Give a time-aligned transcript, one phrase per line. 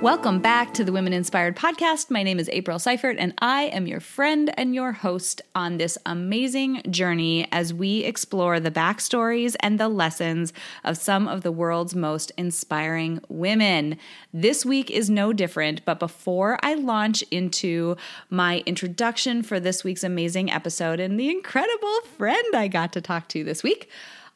[0.00, 2.08] Welcome back to the Women Inspired Podcast.
[2.08, 5.98] My name is April Seifert, and I am your friend and your host on this
[6.06, 10.52] amazing journey as we explore the backstories and the lessons
[10.84, 13.98] of some of the world's most inspiring women.
[14.32, 17.96] This week is no different, but before I launch into
[18.30, 23.26] my introduction for this week's amazing episode and the incredible friend I got to talk
[23.30, 23.90] to this week,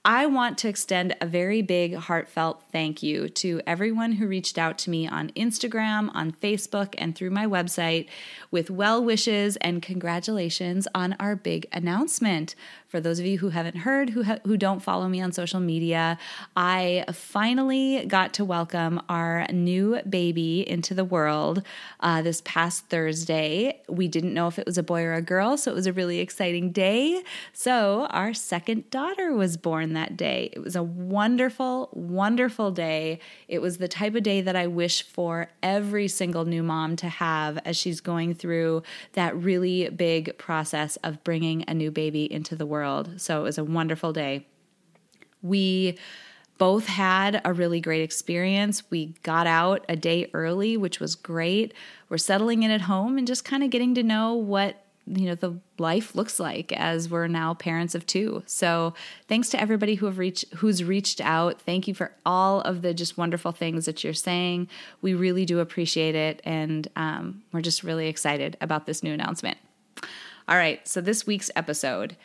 [0.05, 4.77] I want to extend a very big, heartfelt thank you to everyone who reached out
[4.79, 8.09] to me on Instagram, on Facebook, and through my website
[8.51, 12.57] with well wishes and congratulations on our big announcement.
[12.93, 15.61] For those of you who haven't heard, who, ha- who don't follow me on social
[15.61, 16.19] media,
[16.55, 21.63] I finally got to welcome our new baby into the world
[22.01, 23.81] uh, this past Thursday.
[23.89, 25.93] We didn't know if it was a boy or a girl, so it was a
[25.95, 27.23] really exciting day.
[27.55, 30.51] So, our second daughter was born that day.
[30.53, 33.21] It was a wonderful, wonderful day.
[33.49, 37.09] It was the type of day that I wish for every single new mom to
[37.09, 38.83] have as she's going through
[39.15, 43.21] that really big process of bringing a new baby into the world world.
[43.21, 44.45] So it was a wonderful day.
[45.41, 45.99] We
[46.59, 48.83] both had a really great experience.
[48.91, 51.75] We got out a day early, which was great.
[52.09, 55.35] We're settling in at home and just kind of getting to know what you know
[55.35, 58.43] the life looks like as we're now parents of two.
[58.47, 58.95] So
[59.27, 61.61] thanks to everybody who have reached who's reached out.
[61.61, 64.69] Thank you for all of the just wonderful things that you're saying.
[65.01, 69.59] We really do appreciate it, and um, we're just really excited about this new announcement.
[70.49, 72.17] All right, so this week's episode.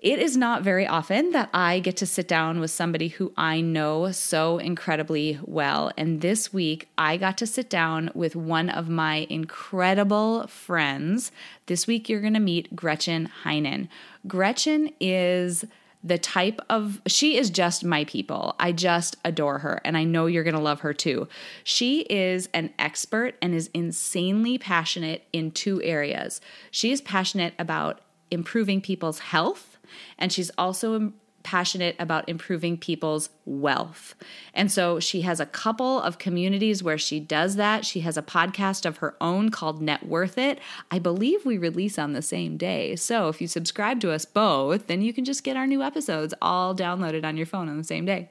[0.00, 3.62] It is not very often that I get to sit down with somebody who I
[3.62, 5.90] know so incredibly well.
[5.96, 11.32] And this week, I got to sit down with one of my incredible friends.
[11.64, 13.88] This week, you're going to meet Gretchen Heinen.
[14.26, 15.64] Gretchen is
[16.04, 18.54] the type of she is just my people.
[18.60, 21.26] I just adore her and I know you're going to love her too.
[21.64, 26.40] She is an expert and is insanely passionate in two areas.
[26.70, 29.75] She is passionate about improving people's health
[30.18, 31.12] and she's also
[31.46, 34.16] passionate about improving people's wealth.
[34.52, 37.84] And so she has a couple of communities where she does that.
[37.84, 40.58] She has a podcast of her own called Net Worth It.
[40.90, 42.96] I believe we release on the same day.
[42.96, 46.34] So if you subscribe to us both, then you can just get our new episodes
[46.42, 48.28] all downloaded on your phone on the same day.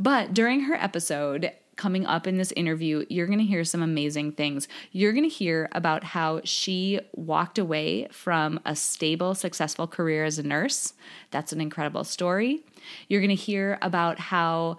[0.00, 4.32] But during her episode, coming up in this interview, you're going to hear some amazing
[4.32, 4.68] things.
[4.92, 10.38] You're going to hear about how she walked away from a stable, successful career as
[10.38, 10.92] a nurse.
[11.30, 12.66] That's an incredible story.
[13.08, 14.76] You're going to hear about how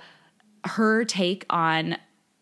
[0.63, 1.97] her take on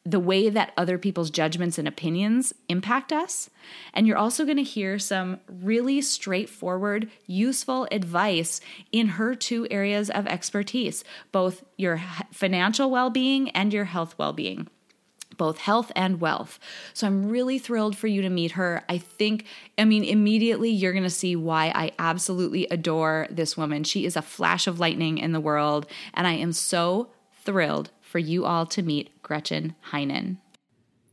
[0.09, 3.49] the way that other people's judgments and opinions impact us.
[3.93, 8.59] And you're also going to hear some really straightforward, useful advice
[8.91, 14.33] in her two areas of expertise both your financial well being and your health well
[14.33, 14.67] being
[15.37, 16.59] both health and wealth.
[16.93, 18.83] So I'm really thrilled for you to meet her.
[18.89, 19.45] I think,
[19.77, 23.85] I mean, immediately you're going to see why I absolutely adore this woman.
[23.85, 27.09] She is a flash of lightning in the world, and I am so
[27.43, 30.37] thrilled for you all to meet Gretchen Heinen.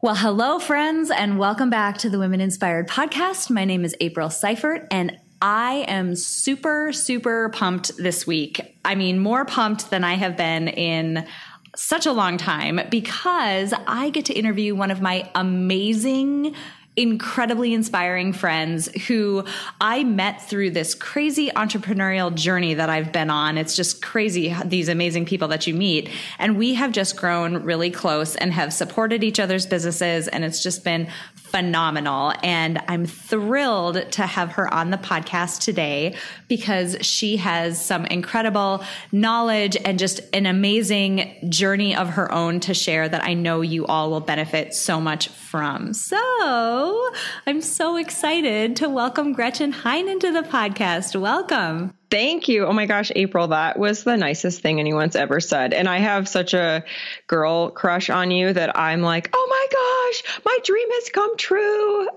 [0.02, 3.50] Well, hello, friends, and welcome back to the Women Inspired podcast.
[3.50, 8.78] My name is April Seifert, and I am super, super pumped this week.
[8.82, 11.26] I mean, more pumped than I have been in
[11.74, 16.54] such a long time because I get to interview one of my amazing
[16.96, 19.44] incredibly inspiring friends who
[19.80, 23.58] I met through this crazy entrepreneurial journey that I've been on.
[23.58, 26.08] It's just crazy, these amazing people that you meet.
[26.38, 30.26] And we have just grown really close and have supported each other's businesses.
[30.28, 31.08] And it's just been
[31.50, 32.32] phenomenal.
[32.42, 36.14] And I'm thrilled to have her on the podcast today
[36.48, 42.74] because she has some incredible knowledge and just an amazing journey of her own to
[42.74, 45.94] share that I know you all will benefit so much from.
[45.94, 47.10] So,
[47.46, 51.18] I'm so excited to welcome Gretchen Heinen to the podcast.
[51.18, 51.94] Welcome.
[52.08, 52.66] Thank you.
[52.66, 55.74] Oh my gosh, April, that was the nicest thing anyone's ever said.
[55.74, 56.84] And I have such a
[57.26, 62.08] girl crush on you that I'm like, oh my gosh, my dream has come true.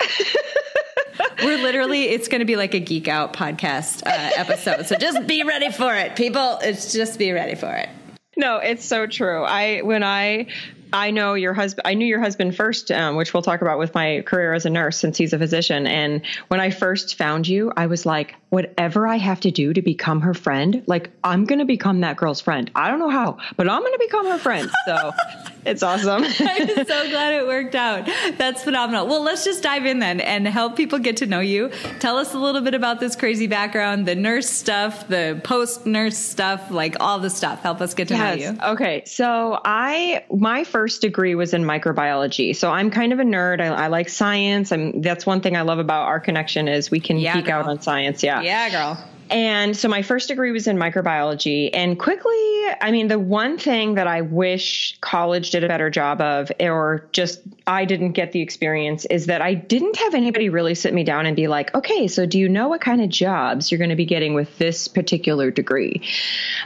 [1.44, 4.86] We're literally, it's going to be like a geek out podcast uh, episode.
[4.86, 6.59] So just be ready for it, people.
[6.62, 7.89] It's just be ready for it.
[8.38, 9.44] No, it's so true.
[9.44, 10.47] I, when I
[10.91, 11.83] I know your husband.
[11.86, 14.69] I knew your husband first, um, which we'll talk about with my career as a
[14.69, 15.86] nurse, since he's a physician.
[15.86, 19.81] And when I first found you, I was like, whatever I have to do to
[19.81, 22.71] become her friend, like I'm going to become that girl's friend.
[22.75, 24.69] I don't know how, but I'm going to become her friend.
[24.88, 25.12] So
[25.65, 26.24] it's awesome.
[26.39, 28.09] I'm so glad it worked out.
[28.38, 29.06] That's phenomenal.
[29.06, 31.69] Well, let's just dive in then and help people get to know you.
[32.00, 36.18] Tell us a little bit about this crazy background, the nurse stuff, the post nurse
[36.18, 37.62] stuff, like all the stuff.
[37.62, 38.39] Help us get to yes.
[38.39, 38.74] know you.
[38.74, 39.03] Okay.
[39.06, 42.55] So I, my first degree was in microbiology.
[42.55, 43.59] So I'm kind of a nerd.
[43.59, 44.71] I, I like science.
[44.71, 47.55] I'm, that's one thing I love about our connection is we can yeah, geek girl.
[47.55, 48.23] out on science.
[48.23, 48.41] Yeah.
[48.41, 49.05] Yeah, girl.
[49.31, 51.69] And so my first degree was in microbiology.
[51.73, 52.33] And quickly,
[52.81, 57.07] I mean, the one thing that I wish college did a better job of, or
[57.11, 61.04] just I didn't get the experience, is that I didn't have anybody really sit me
[61.04, 63.92] down and be like, okay, so do you know what kind of jobs you're going
[63.92, 66.01] to be getting with this particular degree?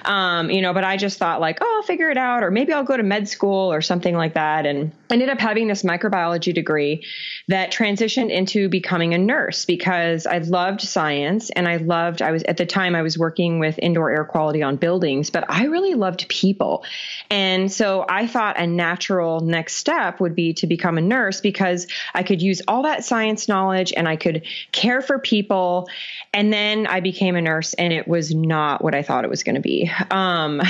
[0.06, 2.72] Um, you know, but I just thought, like, oh, I'll figure it out, or maybe
[2.72, 4.66] I'll go to med school or something like that.
[4.66, 7.06] And I ended up having this microbiology degree
[7.50, 12.44] that transitioned into becoming a nurse because I loved science and I loved, I was
[12.44, 15.96] at the time I was working with indoor air quality on buildings, but I really
[15.96, 16.86] loved people.
[17.30, 21.88] And so I thought a natural next step would be to become a nurse because
[22.14, 25.88] I could use all that science knowledge and I could care for people.
[26.34, 29.44] And then I became a nurse and it was not what I thought it was
[29.44, 29.92] going to be.
[30.12, 30.62] Um,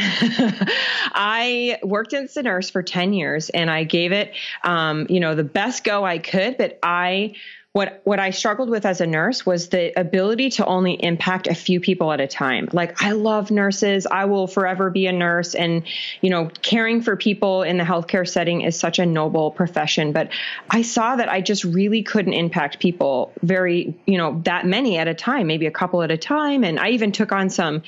[1.14, 4.34] I worked as a nurse for 10 years and I gave it,
[4.64, 7.36] um, you know, the best go I could, but I
[7.74, 11.56] what what I struggled with as a nurse was the ability to only impact a
[11.56, 12.70] few people at a time.
[12.72, 15.56] Like I love nurses, I will forever be a nurse.
[15.56, 15.84] And
[16.22, 20.30] you know, caring for people in the healthcare setting is such a noble profession, but
[20.70, 25.08] I saw that I just really couldn't impact people very, you know, that many at
[25.08, 26.64] a time, maybe a couple at a time.
[26.64, 27.82] And I even took on some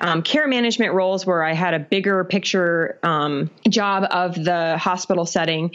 [0.00, 5.26] um, care management roles where I had a bigger picture um, job of the hospital
[5.26, 5.74] setting.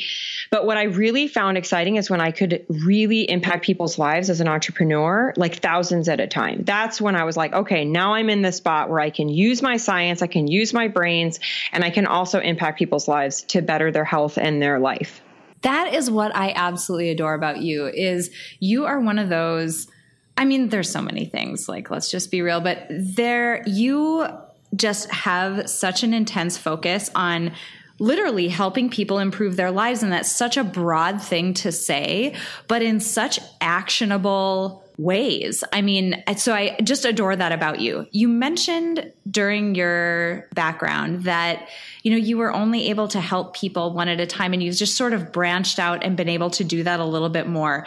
[0.52, 4.42] But what I really found exciting is when I could really impact people's lives as
[4.42, 6.64] an entrepreneur, like thousands at a time.
[6.64, 9.62] That's when I was like, okay, now I'm in the spot where I can use
[9.62, 11.40] my science, I can use my brains,
[11.72, 15.22] and I can also impact people's lives to better their health and their life.
[15.62, 18.30] That is what I absolutely adore about you is
[18.60, 19.88] you are one of those
[20.38, 24.28] I mean, there's so many things, like, let's just be real, but there, you
[24.76, 27.54] just have such an intense focus on
[28.00, 30.04] literally helping people improve their lives.
[30.04, 32.36] And that's such a broad thing to say,
[32.68, 35.64] but in such actionable ways.
[35.74, 38.08] I mean, so I just adore that about you.
[38.12, 41.68] You mentioned during your background that,
[42.04, 44.76] you know, you were only able to help people one at a time and you've
[44.76, 47.86] just sort of branched out and been able to do that a little bit more.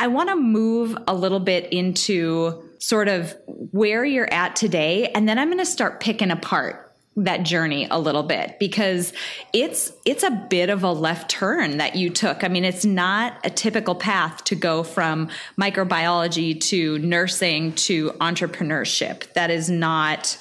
[0.00, 5.08] I want to move a little bit into sort of where you're at today.
[5.08, 9.12] And then I'm going to start picking apart that journey a little bit because
[9.52, 12.42] it's it's a bit of a left turn that you took.
[12.44, 15.28] I mean, it's not a typical path to go from
[15.60, 19.30] microbiology to nursing to entrepreneurship.
[19.34, 20.38] That is not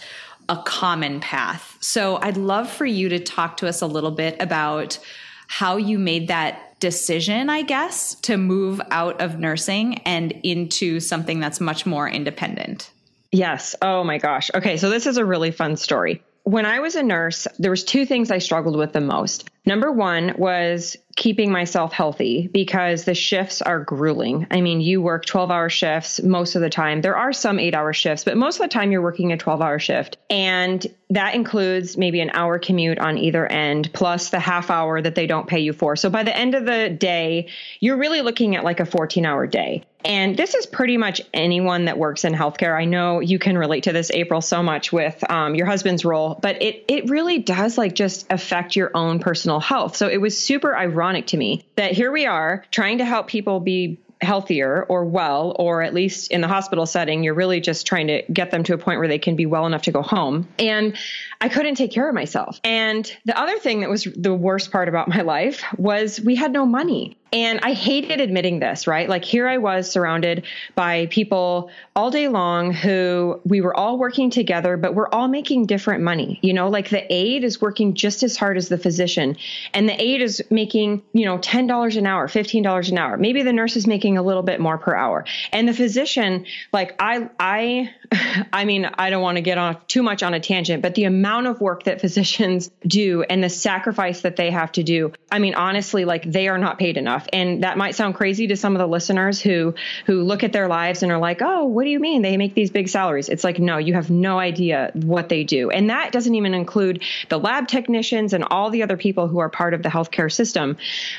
[0.48, 1.78] a common path.
[1.82, 5.00] So I'd love for you to talk to us a little bit about
[5.48, 11.40] how you made that decision, I guess, to move out of nursing and into something
[11.40, 12.92] that's much more independent.
[13.32, 13.76] Yes.
[13.82, 14.50] Oh my gosh.
[14.54, 16.24] Okay, so this is a really fun story.
[16.44, 19.50] When I was a nurse, there was two things I struggled with the most.
[19.66, 24.48] Number 1 was keeping myself healthy because the shifts are grueling.
[24.50, 27.02] I mean, you work 12 hour shifts most of the time.
[27.02, 29.62] There are some eight hour shifts, but most of the time you're working a 12
[29.62, 30.18] hour shift.
[30.30, 35.16] And that includes maybe an hour commute on either end, plus the half hour that
[35.16, 35.96] they don't pay you for.
[35.96, 37.50] So by the end of the day,
[37.82, 39.84] you're really looking at like a 14 hour day.
[40.06, 42.80] And this is pretty much anyone that works in healthcare.
[42.80, 46.40] I know you can relate to this, April, so much with um, your husband's role,
[46.42, 49.96] but it it really does like just affect your own personal health.
[49.96, 53.28] So it was super ironic ironic to me that here we are trying to help
[53.28, 57.88] people be healthier or well, or at least in the hospital setting, you're really just
[57.88, 60.02] trying to get them to a point where they can be well enough to go
[60.02, 60.46] home.
[60.60, 60.98] And
[61.40, 62.60] I couldn't take care of myself.
[62.66, 66.52] And the other thing that was the worst part about my life was we had
[66.52, 67.18] no money.
[67.32, 69.08] And I hated admitting this, right?
[69.08, 70.46] Like here I was surrounded
[70.76, 75.68] by people all day long who we were all working together, but we're all making
[75.68, 76.40] different money.
[76.42, 79.38] You know, like the aide is working just as hard as the physician,
[79.74, 83.18] and the aide is making, you know, $10 an hour, $15 an hour.
[83.18, 85.26] Maybe the nurse is making a little bit more per hour.
[85.52, 87.92] And the physician, like I, I,
[88.54, 91.04] I mean, I don't want to get off too much on a tangent, but the
[91.06, 95.40] amount of work that physicians do and the sacrifice that they have to do, I
[95.40, 97.28] mean, honestly, like they are not paid enough.
[97.34, 99.76] And that might sound crazy to some of the listeners who
[100.06, 102.54] who look at their lives and are like, "Oh, what do you mean they make
[102.54, 106.12] these big salaries?" It's like, "No, you have no idea what they do." And that
[106.12, 109.84] doesn't even include the lab technicians and all the other people who are part of
[109.84, 110.78] the healthcare system.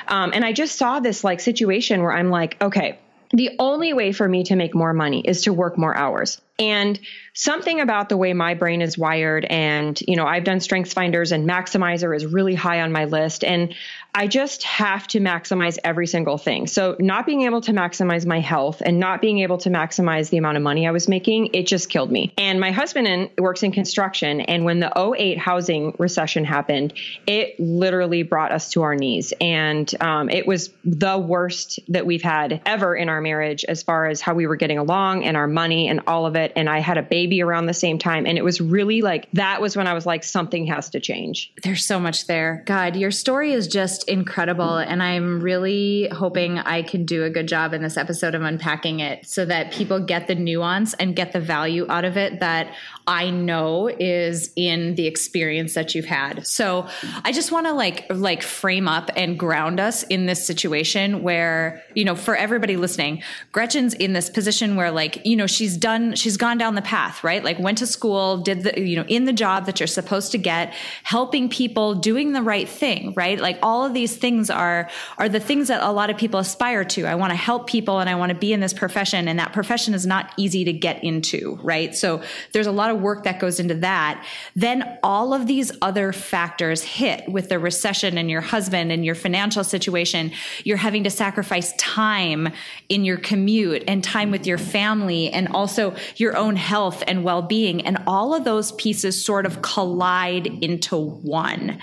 [0.08, 2.98] Um, and I just saw this like situation where I'm like, okay,
[3.32, 6.40] the only way for me to make more money is to work more hours.
[6.58, 6.98] And
[7.32, 11.32] something about the way my brain is wired, and, you know, I've done strengths finders
[11.32, 13.44] and maximizer is really high on my list.
[13.44, 13.74] And
[14.14, 16.66] I just have to maximize every single thing.
[16.66, 20.36] So, not being able to maximize my health and not being able to maximize the
[20.36, 22.32] amount of money I was making, it just killed me.
[22.36, 24.40] And my husband in, works in construction.
[24.40, 26.92] And when the 08 housing recession happened,
[27.26, 29.32] it literally brought us to our knees.
[29.40, 34.06] And um, it was the worst that we've had ever in our marriage as far
[34.06, 36.52] as how we were getting along and our money and all of it.
[36.56, 38.26] And I had a baby around the same time.
[38.26, 41.52] And it was really like that was when I was like, something has to change.
[41.62, 42.64] There's so much there.
[42.66, 44.76] God, your story is just just incredible.
[44.76, 49.00] And I'm really hoping I can do a good job in this episode of unpacking
[49.00, 52.74] it so that people get the nuance and get the value out of it that
[53.10, 56.46] I know is in the experience that you've had.
[56.46, 56.86] So
[57.24, 61.82] I just want to like like frame up and ground us in this situation where,
[61.94, 66.14] you know, for everybody listening, Gretchen's in this position where like, you know, she's done
[66.14, 67.42] she's gone down the path, right?
[67.42, 70.38] Like went to school, did the, you know, in the job that you're supposed to
[70.38, 73.40] get, helping people, doing the right thing, right?
[73.40, 74.88] Like all of these things are
[75.18, 77.06] are the things that a lot of people aspire to.
[77.06, 79.52] I want to help people and I want to be in this profession and that
[79.52, 81.92] profession is not easy to get into, right?
[81.92, 86.12] So there's a lot of work that goes into that, then all of these other
[86.12, 90.32] factors hit with the recession and your husband and your financial situation.
[90.64, 92.48] You're having to sacrifice time
[92.88, 97.42] in your commute and time with your family and also your own health and well
[97.42, 97.86] being.
[97.86, 101.78] And all of those pieces sort of collide into one.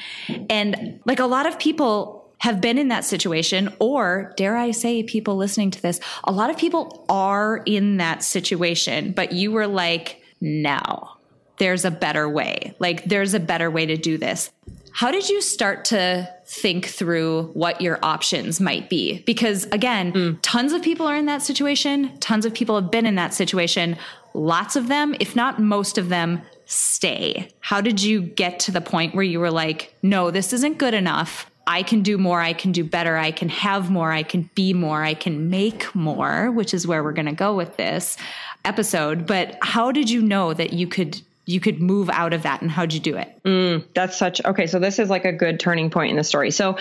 [0.50, 5.03] And like a lot of people, have been in that situation, or dare I say,
[5.03, 9.67] people listening to this, a lot of people are in that situation, but you were
[9.67, 11.12] like, no,
[11.58, 12.75] there's a better way.
[12.79, 14.51] Like, there's a better way to do this.
[14.98, 19.22] How did you start to think through what your options might be?
[19.27, 20.39] Because again, mm.
[20.41, 22.17] tons of people are in that situation.
[22.17, 23.96] Tons of people have been in that situation.
[24.34, 27.50] Lots of them, if not most of them, stay.
[27.60, 30.96] How did you get to the point where you were like, no, this isn't good
[30.96, 31.50] enough?
[31.67, 34.74] I can do more, I can do better, I can have more, I can be
[34.74, 38.17] more, I can make more, which is where we're going to go with this
[38.63, 39.27] episode.
[39.27, 42.70] But how did you know that you could you could move out of that and
[42.70, 43.34] how'd you do it?
[43.46, 44.68] Mm, that's such okay.
[44.68, 46.51] So this is like a good turning point in the story.
[46.51, 46.77] So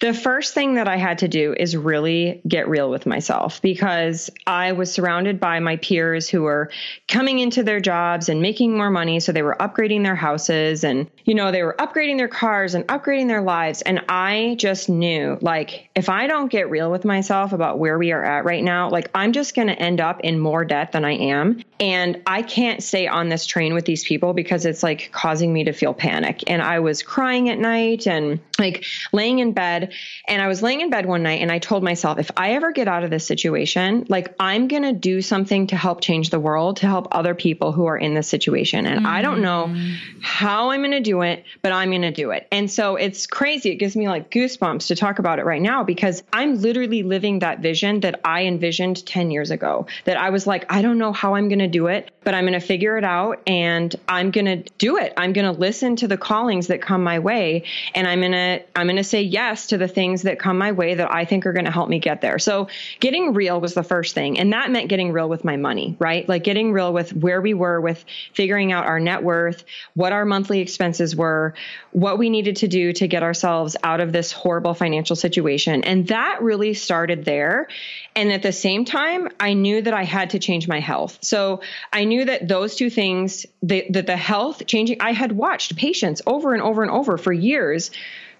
[0.00, 4.30] the first thing that I had to do is really get real with myself because
[4.46, 6.70] I was surrounded by my peers who were
[7.08, 9.18] coming into their jobs and making more money.
[9.18, 12.86] So they were upgrading their houses and, you know, they were upgrading their cars and
[12.86, 13.82] upgrading their lives.
[13.82, 18.12] And I just knew like, if I don't get real with myself about where we
[18.12, 21.04] are at right now, like I'm just going to end up in more debt than
[21.04, 21.64] I am.
[21.80, 25.64] And I can't stay on this train with these people because it's like causing me
[25.64, 26.44] to feel panic.
[26.46, 29.92] And I was crying at night and like laying in bed.
[30.28, 32.72] And I was laying in bed one night and I told myself, if I ever
[32.72, 36.40] get out of this situation, like I'm going to do something to help change the
[36.40, 38.86] world, to help other people who are in this situation.
[38.86, 39.06] And mm-hmm.
[39.06, 39.96] I don't know mm.
[40.20, 42.46] how I'm going to do it, but I'm going to do it.
[42.52, 43.70] And so it's crazy.
[43.70, 47.40] It gives me like goosebumps to talk about it right now because I'm literally living
[47.40, 49.86] that vision that I envisioned 10 years ago.
[50.04, 52.44] That I was like, I don't know how I'm going to do it, but I'm
[52.44, 55.12] going to figure it out and I'm going to do it.
[55.16, 58.62] I'm going to listen to the callings that come my way and I'm going to
[58.76, 61.46] I'm going to say yes to the things that come my way that I think
[61.46, 62.38] are going to help me get there.
[62.38, 62.68] So,
[63.00, 66.28] getting real was the first thing, and that meant getting real with my money, right?
[66.28, 70.24] Like getting real with where we were with figuring out our net worth, what our
[70.24, 71.54] monthly expenses were,
[71.92, 75.84] what we needed to do to get ourselves out of this horrible financial situation.
[75.84, 77.68] And that really started there.
[78.16, 81.18] And at the same time, I knew that I had to change my health.
[81.22, 81.60] So,
[81.92, 86.22] I knew that those two things, that the, the health changing, I had watched patients
[86.26, 87.90] over and over and over for years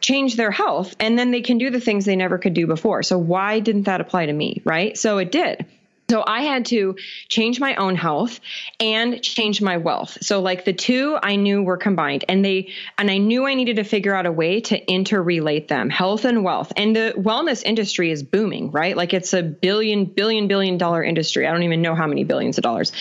[0.00, 3.02] change their health and then they can do the things they never could do before.
[3.02, 4.96] So why didn't that apply to me, right?
[4.96, 5.64] So it did.
[6.10, 6.96] So I had to
[7.28, 8.40] change my own health
[8.78, 10.18] and change my wealth.
[10.20, 13.76] So like the two I knew were combined and they and I knew I needed
[13.76, 16.72] to figure out a way to interrelate them, health and wealth.
[16.76, 18.96] And the wellness industry is booming, right?
[18.96, 21.46] Like it's a billion billion billion dollar industry.
[21.46, 22.92] I don't even know how many billions of dollars.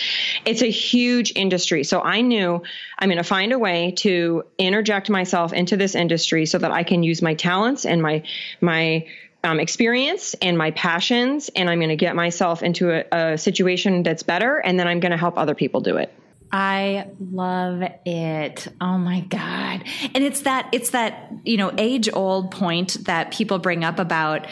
[0.46, 1.84] It's a huge industry.
[1.84, 2.62] So I knew
[2.98, 6.84] I'm going to find a way to interject myself into this industry so that I
[6.84, 8.22] can use my talents and my
[8.62, 9.06] my
[9.44, 14.02] um, experience and my passions, and I'm going to get myself into a, a situation
[14.02, 16.12] that's better, and then I'm going to help other people do it.
[16.50, 18.68] I love it.
[18.80, 19.82] Oh my god.
[20.14, 24.46] And it's that it's that, you know, age old point that people bring up about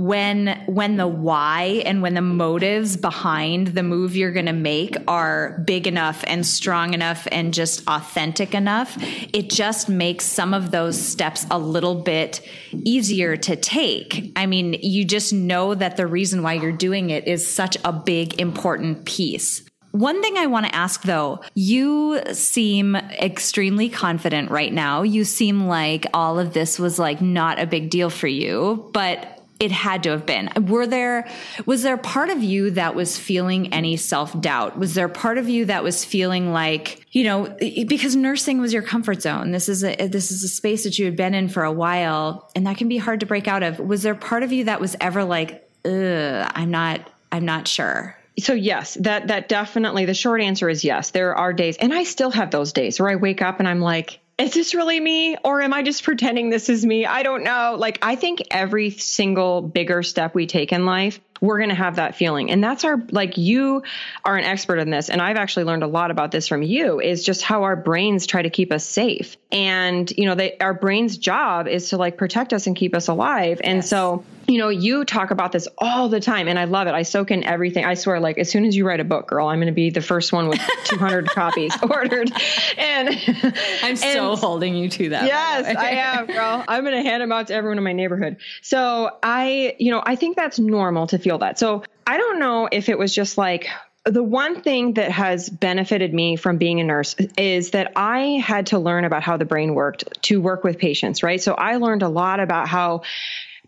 [0.00, 4.96] when when the why and when the motives behind the move you're going to make
[5.06, 8.96] are big enough and strong enough and just authentic enough
[9.34, 12.40] it just makes some of those steps a little bit
[12.72, 17.28] easier to take i mean you just know that the reason why you're doing it
[17.28, 22.94] is such a big important piece one thing I want to ask though, you seem
[22.94, 25.02] extremely confident right now.
[25.02, 29.39] You seem like all of this was like not a big deal for you, but
[29.60, 30.50] it had to have been.
[30.68, 31.28] Were there
[31.66, 34.78] was there part of you that was feeling any self-doubt?
[34.78, 37.54] Was there part of you that was feeling like, you know,
[37.86, 39.52] because nursing was your comfort zone.
[39.52, 42.50] This is a this is a space that you had been in for a while
[42.56, 43.78] and that can be hard to break out of.
[43.78, 48.54] Was there part of you that was ever like, I'm not I'm not sure." so
[48.54, 52.30] yes that that definitely the short answer is yes there are days and i still
[52.30, 55.60] have those days where i wake up and i'm like is this really me or
[55.60, 57.04] am I just pretending this is me?
[57.04, 57.76] I don't know.
[57.78, 61.96] Like, I think every single bigger step we take in life, we're going to have
[61.96, 62.50] that feeling.
[62.50, 63.82] And that's our, like, you
[64.24, 65.08] are an expert in this.
[65.08, 68.26] And I've actually learned a lot about this from you is just how our brains
[68.26, 69.36] try to keep us safe.
[69.52, 73.08] And, you know, they, our brain's job is to like protect us and keep us
[73.08, 73.60] alive.
[73.64, 73.88] And yes.
[73.88, 76.94] so, you know, you talk about this all the time and I love it.
[76.94, 77.84] I soak in everything.
[77.84, 79.90] I swear, like, as soon as you write a book, girl, I'm going to be
[79.90, 82.30] the first one with 200 copies ordered.
[82.76, 83.08] And
[83.82, 85.24] I'm and, so holding you to that.
[85.24, 86.64] Yes, I am, girl.
[86.68, 88.36] I'm going to hand them out to everyone in my neighborhood.
[88.60, 91.58] So I, you know, I think that's normal to feel that.
[91.58, 93.68] So I don't know if it was just like,
[94.06, 98.68] the one thing that has benefited me from being a nurse is that I had
[98.68, 101.40] to learn about how the brain worked to work with patients, right?
[101.40, 103.02] So I learned a lot about how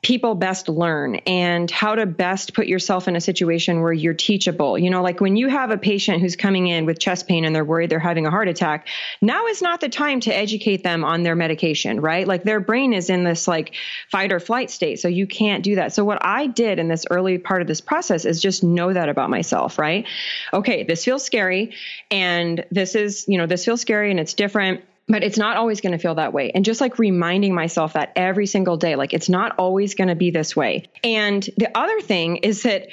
[0.03, 4.77] people best learn and how to best put yourself in a situation where you're teachable.
[4.77, 7.55] You know, like when you have a patient who's coming in with chest pain and
[7.55, 8.88] they're worried they're having a heart attack,
[9.21, 12.27] now is not the time to educate them on their medication, right?
[12.27, 13.75] Like their brain is in this like
[14.11, 14.99] fight or flight state.
[14.99, 15.93] So you can't do that.
[15.93, 19.09] So what I did in this early part of this process is just know that
[19.09, 20.05] about myself, right?
[20.53, 21.75] Okay, this feels scary
[22.11, 25.81] and this is, you know, this feels scary and it's different but it's not always
[25.81, 26.51] going to feel that way.
[26.55, 30.15] And just like reminding myself that every single day, like it's not always going to
[30.15, 30.88] be this way.
[31.03, 32.88] And the other thing is that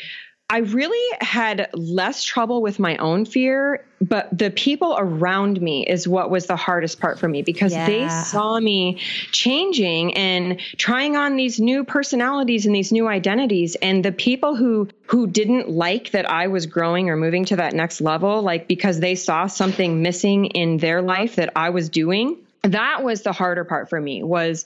[0.51, 6.07] I really had less trouble with my own fear, but the people around me is
[6.07, 7.85] what was the hardest part for me because yeah.
[7.85, 8.95] they saw me
[9.31, 14.88] changing and trying on these new personalities and these new identities and the people who
[15.05, 18.99] who didn't like that I was growing or moving to that next level like because
[18.99, 23.63] they saw something missing in their life that I was doing that was the harder
[23.63, 24.65] part for me was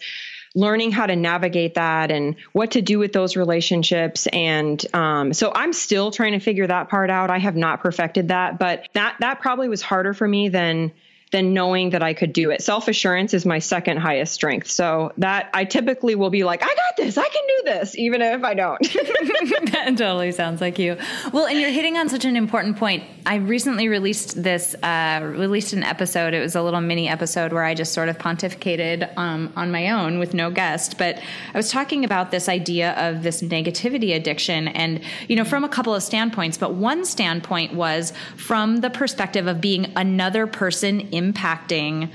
[0.56, 4.28] learning how to navigate that and what to do with those relationships.
[4.28, 7.30] And um, so I'm still trying to figure that part out.
[7.30, 10.92] I have not perfected that, but that that probably was harder for me than
[11.34, 12.62] than knowing that I could do it.
[12.62, 14.70] Self assurance is my second highest strength.
[14.70, 18.22] So that I typically will be like, I got this, I can do this, even
[18.22, 18.80] if I don't.
[19.72, 20.96] that totally sounds like you.
[21.34, 23.04] Well, and you're hitting on such an important point.
[23.26, 26.36] I recently released this, uh, released an episode.
[26.36, 29.90] It was a little mini episode where I just sort of pontificated um, on my
[29.90, 31.00] own with no guest.
[31.00, 35.64] But I was talking about this idea of this negativity addiction and, you know, from
[35.64, 36.60] a couple of standpoints.
[36.60, 42.12] But one standpoint was from the perspective of being another person in impacting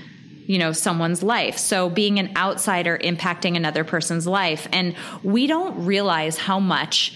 [0.46, 5.84] you know someone's life so being an outsider impacting another person's life and we don't
[5.84, 7.14] realize how much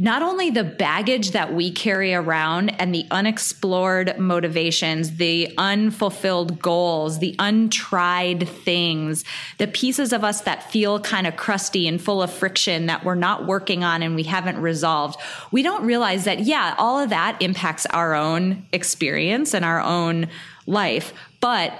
[0.00, 7.18] not only the baggage that we carry around and the unexplored motivations, the unfulfilled goals,
[7.18, 9.26] the untried things,
[9.58, 13.14] the pieces of us that feel kind of crusty and full of friction that we're
[13.14, 15.20] not working on and we haven't resolved.
[15.52, 20.28] We don't realize that, yeah, all of that impacts our own experience and our own
[20.70, 21.12] life.
[21.40, 21.78] But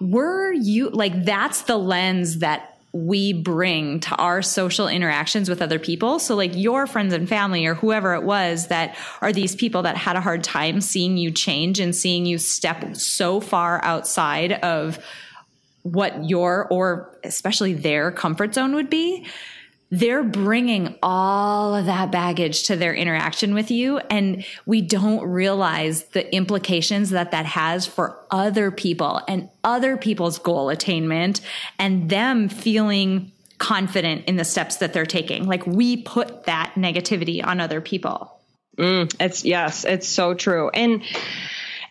[0.00, 5.78] were you like that's the lens that we bring to our social interactions with other
[5.78, 6.18] people.
[6.18, 9.96] So, like your friends and family, or whoever it was that are these people that
[9.96, 14.98] had a hard time seeing you change and seeing you step so far outside of
[15.82, 19.26] what your or especially their comfort zone would be
[19.90, 23.98] they're bringing all of that baggage to their interaction with you.
[24.10, 30.38] And we don't realize the implications that that has for other people and other people's
[30.38, 31.40] goal attainment
[31.78, 35.46] and them feeling confident in the steps that they're taking.
[35.46, 38.34] Like we put that negativity on other people.
[38.76, 40.70] Mm, it's yes, it's so true.
[40.70, 41.02] And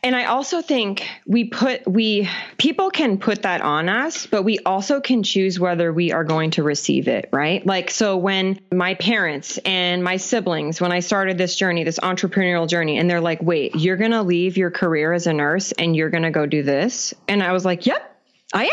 [0.04, 4.60] and I also think we put we people can put that on us, but we
[4.60, 7.66] also can choose whether we are going to receive it, right?
[7.66, 12.68] Like so when my parents and my siblings when I started this journey, this entrepreneurial
[12.68, 15.96] journey, and they're like, "Wait, you're going to leave your career as a nurse and
[15.96, 18.18] you're going to go do this?" And I was like, "Yep,
[18.54, 18.70] I am.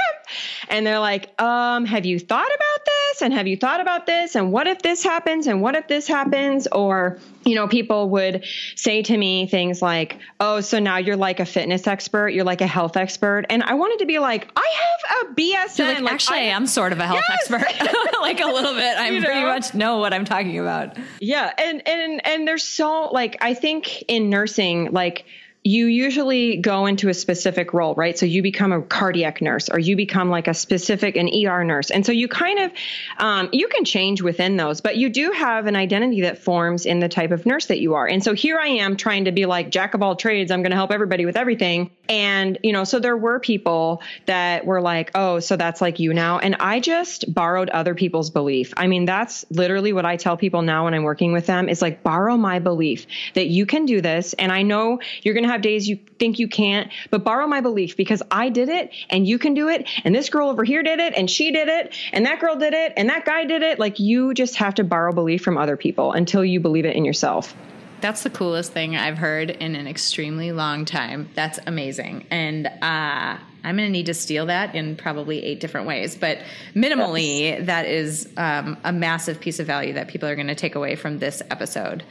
[0.68, 2.73] And they're like, um, have you thought about
[3.14, 3.22] this?
[3.22, 4.34] And have you thought about this?
[4.34, 5.46] And what if this happens?
[5.46, 6.66] And what if this happens?
[6.70, 8.44] Or, you know, people would
[8.76, 12.60] say to me things like, oh, so now you're like a fitness expert, you're like
[12.60, 13.44] a health expert.
[13.50, 15.78] And I wanted to be like, I have a BSN.
[15.78, 17.50] Like, like, actually, I, am sort of a health yes.
[17.50, 18.20] expert.
[18.20, 18.96] like a little bit.
[18.96, 19.46] I you pretty know?
[19.46, 20.96] much know what I'm talking about.
[21.20, 21.52] Yeah.
[21.56, 25.24] And, and, and there's so, like, I think in nursing, like,
[25.66, 28.18] you usually go into a specific role, right?
[28.18, 31.90] So you become a cardiac nurse or you become like a specific, an ER nurse.
[31.90, 32.72] And so you kind of,
[33.16, 37.00] um, you can change within those, but you do have an identity that forms in
[37.00, 38.06] the type of nurse that you are.
[38.06, 40.50] And so here I am trying to be like jack of all trades.
[40.50, 41.90] I'm going to help everybody with everything.
[42.10, 46.12] And, you know, so there were people that were like, oh, so that's like you
[46.12, 46.40] now.
[46.40, 48.74] And I just borrowed other people's belief.
[48.76, 51.80] I mean, that's literally what I tell people now when I'm working with them is
[51.80, 54.34] like, borrow my belief that you can do this.
[54.34, 57.60] And I know you're going to have days you think you can't, but borrow my
[57.60, 59.88] belief because I did it and you can do it.
[60.04, 62.74] And this girl over here did it and she did it and that girl did
[62.74, 63.78] it and that guy did it.
[63.78, 67.04] Like you just have to borrow belief from other people until you believe it in
[67.04, 67.54] yourself.
[68.00, 71.30] That's the coolest thing I've heard in an extremely long time.
[71.34, 72.26] That's amazing.
[72.30, 76.14] And uh, I'm going to need to steal that in probably eight different ways.
[76.14, 76.40] But
[76.74, 77.66] minimally, yes.
[77.66, 80.96] that is um, a massive piece of value that people are going to take away
[80.96, 82.04] from this episode.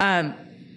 [0.00, 0.34] Um,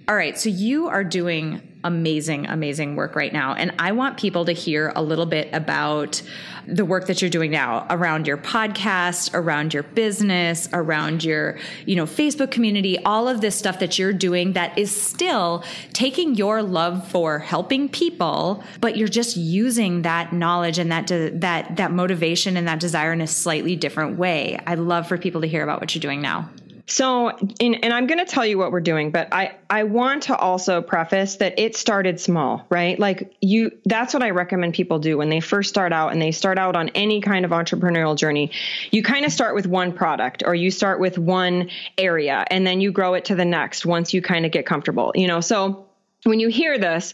[0.07, 0.39] all right.
[0.39, 3.53] So you are doing amazing, amazing work right now.
[3.53, 6.21] And I want people to hear a little bit about
[6.65, 11.95] the work that you're doing now around your podcast, around your business, around your, you
[11.95, 16.63] know, Facebook community, all of this stuff that you're doing that is still taking your
[16.63, 21.91] love for helping people, but you're just using that knowledge and that de- that that
[21.91, 24.57] motivation and that desire in a slightly different way.
[24.65, 26.49] I'd love for people to hear about what you're doing now.
[26.89, 30.23] So, in, and I'm going to tell you what we're doing, but I, I want
[30.23, 32.97] to also preface that it started small, right?
[32.97, 36.31] Like you, that's what I recommend people do when they first start out and they
[36.31, 38.51] start out on any kind of entrepreneurial journey.
[38.89, 42.79] You kind of start with one product or you start with one area and then
[42.79, 45.41] you grow it to the next once you kind of get comfortable, you know?
[45.41, 45.86] So,
[46.27, 47.13] when you hear this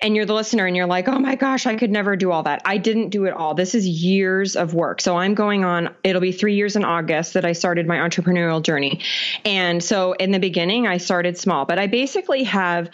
[0.00, 2.42] and you're the listener and you're like, oh my gosh, I could never do all
[2.42, 2.62] that.
[2.64, 3.54] I didn't do it all.
[3.54, 5.00] This is years of work.
[5.00, 8.62] So I'm going on, it'll be three years in August that I started my entrepreneurial
[8.62, 9.00] journey.
[9.44, 12.90] And so in the beginning, I started small, but I basically have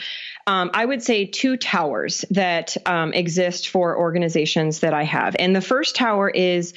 [0.47, 5.37] um, I would say two towers that um, exist for organizations that I have.
[5.39, 6.75] And the first tower is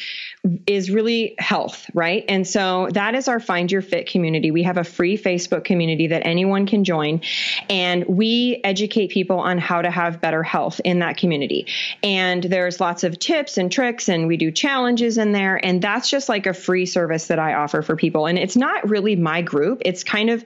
[0.68, 2.26] is really health, right?
[2.28, 4.52] And so that is our Find Your Fit community.
[4.52, 7.22] We have a free Facebook community that anyone can join,
[7.70, 11.68] and we educate people on how to have better health in that community.
[12.04, 15.64] And there's lots of tips and tricks, and we do challenges in there.
[15.64, 18.26] And that's just like a free service that I offer for people.
[18.26, 19.82] And it's not really my group.
[19.86, 20.44] It's kind of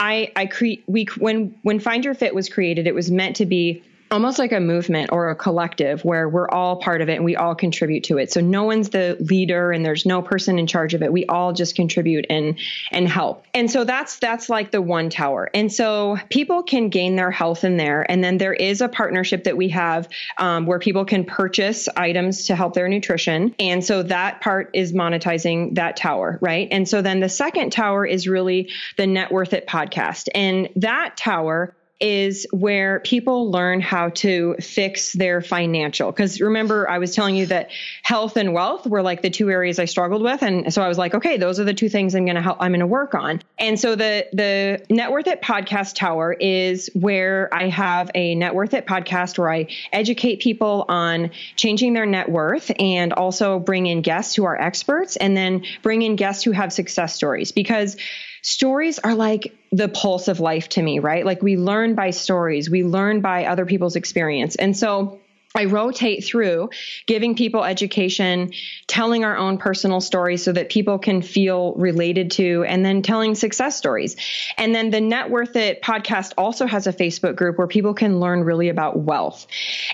[0.00, 3.46] I I create we when when Find Your Fit was created, it was meant to
[3.46, 3.82] be
[4.14, 7.34] almost like a movement or a collective where we're all part of it and we
[7.34, 8.30] all contribute to it.
[8.30, 11.12] So no one's the leader and there's no person in charge of it.
[11.12, 12.56] We all just contribute and
[12.92, 13.44] and help.
[13.52, 15.50] And so that's that's like the one tower.
[15.52, 18.08] And so people can gain their health in there.
[18.08, 22.46] And then there is a partnership that we have um, where people can purchase items
[22.46, 23.52] to help their nutrition.
[23.58, 26.68] And so that part is monetizing that tower, right?
[26.70, 30.28] And so then the second tower is really the Net Worth It podcast.
[30.36, 36.10] And that tower is where people learn how to fix their financial.
[36.10, 37.70] Because remember, I was telling you that
[38.02, 40.98] health and wealth were like the two areas I struggled with, and so I was
[40.98, 42.58] like, okay, those are the two things I'm going to help.
[42.60, 43.40] I'm to work on.
[43.58, 48.54] And so the the Net Worth It podcast tower is where I have a Net
[48.54, 53.86] Worth It podcast where I educate people on changing their net worth and also bring
[53.86, 57.96] in guests who are experts, and then bring in guests who have success stories because
[58.42, 61.26] stories are like the pulse of life to me, right?
[61.26, 64.54] Like we learn by stories, we learn by other people's experience.
[64.54, 65.18] And so
[65.56, 66.70] I rotate through
[67.06, 68.52] giving people education,
[68.88, 73.36] telling our own personal stories so that people can feel related to, and then telling
[73.36, 74.16] success stories.
[74.58, 78.18] And then the Net Worth It podcast also has a Facebook group where people can
[78.18, 79.46] learn really about wealth.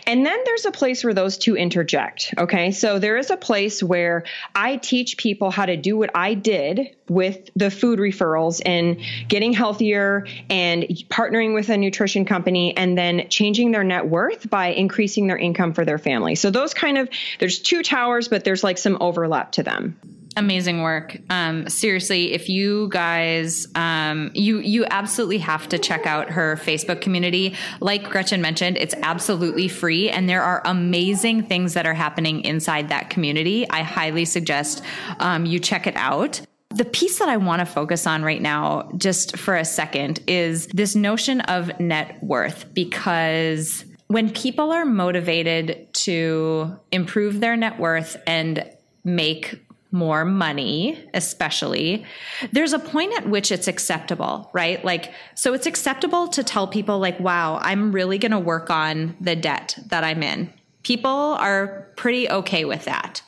[0.07, 2.33] And then there's a place where those two interject.
[2.39, 2.71] Okay.
[2.71, 6.97] So there is a place where I teach people how to do what I did
[7.11, 13.29] with the food referrals and getting healthier and partnering with a nutrition company and then
[13.29, 16.37] changing their net worth by increasing their income for their family.
[16.37, 17.09] So those kind of
[17.41, 19.99] there's two towers, but there's like some overlap to them.
[20.37, 21.19] Amazing work.
[21.29, 27.01] Um, seriously if you guys um, you you absolutely have to check out her facebook
[27.01, 27.57] community.
[27.81, 32.91] Like gretchen mentioned it's absolutely free and there are amazing things that are happening inside
[32.91, 33.69] that community.
[33.69, 34.85] I highly suggest
[35.19, 38.91] um, you check it out the piece that I want to focus on right now,
[38.97, 45.93] just for a second, is this notion of net worth because when people are motivated
[45.95, 48.69] to improve their net worth and
[49.05, 49.61] make
[49.93, 52.05] more money, especially,
[52.53, 54.85] there's a point at which it's acceptable, right?
[54.85, 59.17] Like, so it's acceptable to tell people, like, wow, I'm really going to work on
[59.21, 60.53] the debt that I'm in.
[60.83, 63.23] People are pretty okay with that.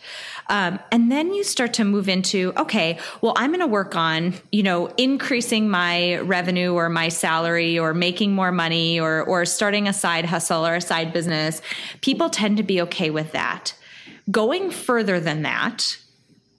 [0.49, 4.35] Um, and then you start to move into, okay, well, I'm going to work on,
[4.51, 9.89] you know, increasing my revenue or my salary or making more money or, or starting
[9.89, 11.63] a side hustle or a side business.
[12.01, 13.75] People tend to be okay with that.
[14.31, 15.97] Going further than that,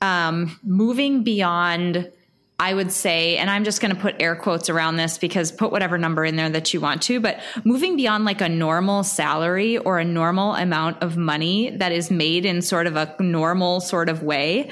[0.01, 2.11] um, moving beyond
[2.59, 5.71] I would say, and I'm just going to put air quotes around this because put
[5.71, 9.77] whatever number in there that you want to, but moving beyond like a normal salary
[9.77, 14.07] or a normal amount of money that is made in sort of a normal sort
[14.07, 14.69] of way,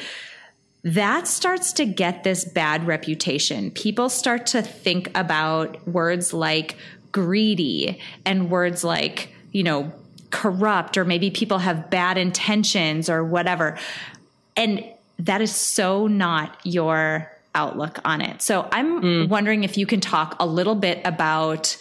[0.83, 3.71] that starts to get this bad reputation.
[3.71, 6.77] People start to think about words like
[7.11, 9.91] greedy and words like, you know,
[10.29, 13.77] corrupt, or maybe people have bad intentions or whatever.
[14.55, 14.83] And
[15.19, 18.41] that is so not your outlook on it.
[18.41, 19.29] So I'm mm.
[19.29, 21.77] wondering if you can talk a little bit about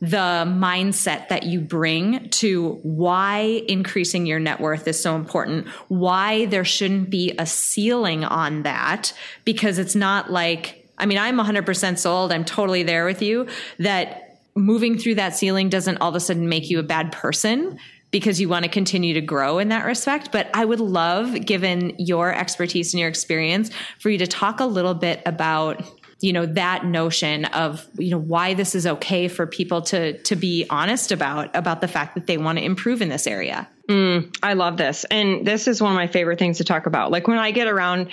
[0.00, 6.46] the mindset that you bring to why increasing your net worth is so important, why
[6.46, 9.12] there shouldn't be a ceiling on that,
[9.44, 12.32] because it's not like, I mean, I'm 100% sold.
[12.32, 13.46] I'm totally there with you
[13.78, 17.78] that moving through that ceiling doesn't all of a sudden make you a bad person
[18.12, 20.30] because you want to continue to grow in that respect.
[20.30, 24.66] But I would love, given your expertise and your experience, for you to talk a
[24.66, 25.82] little bit about
[26.20, 30.36] you know that notion of you know why this is okay for people to to
[30.36, 34.34] be honest about about the fact that they want to improve in this area Mm,
[34.42, 35.04] I love this.
[35.04, 37.10] And this is one of my favorite things to talk about.
[37.10, 38.08] Like when I get around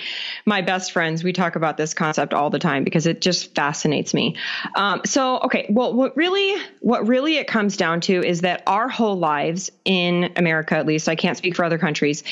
[0.45, 4.13] my best friends, we talk about this concept all the time because it just fascinates
[4.13, 4.35] me.
[4.75, 8.89] Um, so, okay, well, what really, what really it comes down to is that our
[8.89, 12.25] whole lives in America, at least, I can't speak for other countries,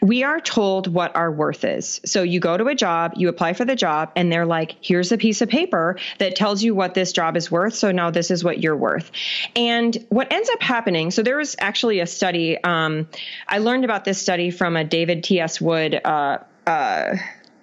[0.00, 2.00] we are told what our worth is.
[2.04, 5.10] So you go to a job, you apply for the job, and they're like, here's
[5.10, 7.74] a piece of paper that tells you what this job is worth.
[7.74, 9.10] So now this is what you're worth.
[9.56, 13.08] And what ends up happening, so there was actually a study, um, um,
[13.48, 15.60] I learned about this study from a David T.S.
[15.60, 17.16] Wood uh, uh,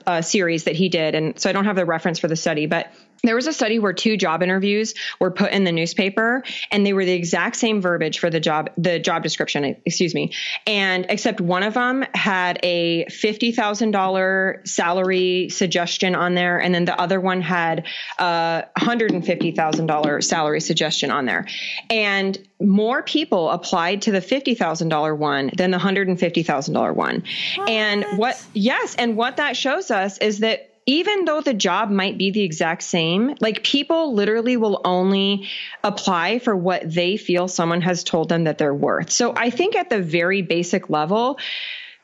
[0.06, 1.16] uh, series that he did.
[1.16, 2.92] And so I don't have the reference for the study, but
[3.24, 6.94] there was a study where two job interviews were put in the newspaper and they
[6.94, 10.34] were the exact same verbiage for the job the job description excuse me.
[10.66, 17.00] And except one of them had a $50,000 salary suggestion on there and then the
[17.00, 17.86] other one had
[18.20, 21.46] a $150,000 salary suggestion on there.
[21.90, 27.24] And more people applied to the $50,000 one than the $150,000 one.
[27.56, 27.70] What?
[27.70, 28.44] and what?
[28.54, 32.42] yes and what that shows us is that even though the job might be the
[32.42, 35.48] exact same, like people literally will only
[35.84, 39.12] apply for what they feel someone has told them that they're worth.
[39.12, 41.38] So I think at the very basic level,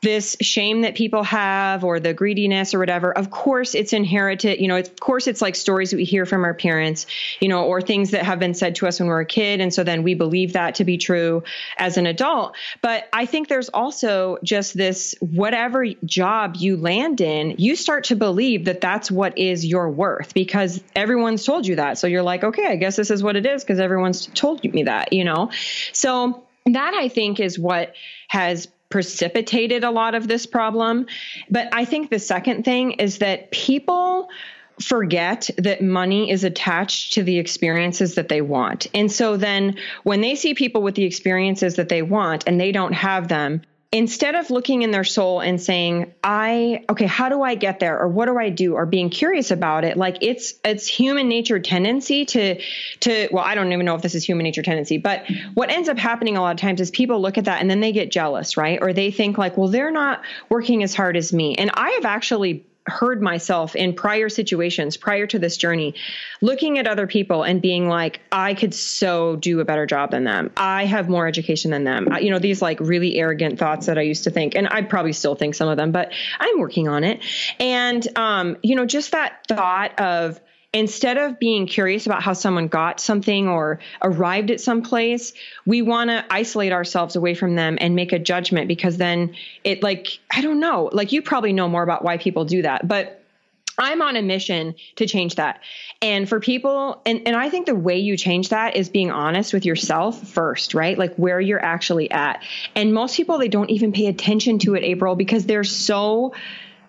[0.06, 4.68] this shame that people have or the greediness or whatever of course it's inherited you
[4.68, 7.06] know of course it's like stories that we hear from our parents
[7.40, 9.60] you know or things that have been said to us when we are a kid
[9.60, 11.42] and so then we believe that to be true
[11.76, 12.54] as an adult.
[12.82, 18.14] But i think there's also just this whatever job you land in you start to
[18.14, 21.98] believe that that's what is your worth because everyone's told you that.
[21.98, 24.84] So you're like okay i guess this is what it is because everyone's told me
[24.84, 25.50] that you know?
[25.92, 27.94] So that I think is what
[28.28, 31.04] has precipitated a lot of this problem.
[31.50, 34.30] But I think the second thing is that people
[34.80, 38.86] forget that money is attached to the experiences that they want.
[38.94, 42.72] And so then when they see people with the experiences that they want and they
[42.72, 43.60] don't have them,
[43.96, 47.98] instead of looking in their soul and saying i okay how do i get there?
[47.98, 48.74] Or what do i do?
[48.74, 49.96] Or being curious about it.
[49.96, 52.60] Like it's it's human nature tendency to
[53.00, 55.88] to well i don't even know if this is human nature tendency but what ends
[55.88, 58.10] up happening a lot of times is people look at that and then they get
[58.10, 58.78] jealous right?
[58.82, 61.54] Or they think like well they're not working as hard as me.
[61.54, 65.94] And i have actually heard myself in prior situations prior to this journey,
[66.40, 70.24] looking at other people and being like, I could so do a better job than
[70.24, 70.52] them.
[70.56, 72.08] I have more education than them.
[72.20, 75.12] You know, these like really arrogant thoughts that I used to think, and I probably
[75.12, 77.24] still think some of them, but I'm working on it.
[77.58, 80.40] And, um, you know, just that thought of,
[80.76, 85.32] instead of being curious about how someone got something or arrived at some place,
[85.64, 89.34] we want to isolate ourselves away from them and make a judgment because then
[89.64, 92.86] it like I don't know, like you probably know more about why people do that,
[92.86, 93.22] but
[93.78, 95.60] I'm on a mission to change that.
[96.00, 99.52] And for people, and, and I think the way you change that is being honest
[99.52, 100.96] with yourself first, right?
[100.96, 102.42] Like where you're actually at.
[102.74, 106.32] And most people, they don't even pay attention to it, April, because they're so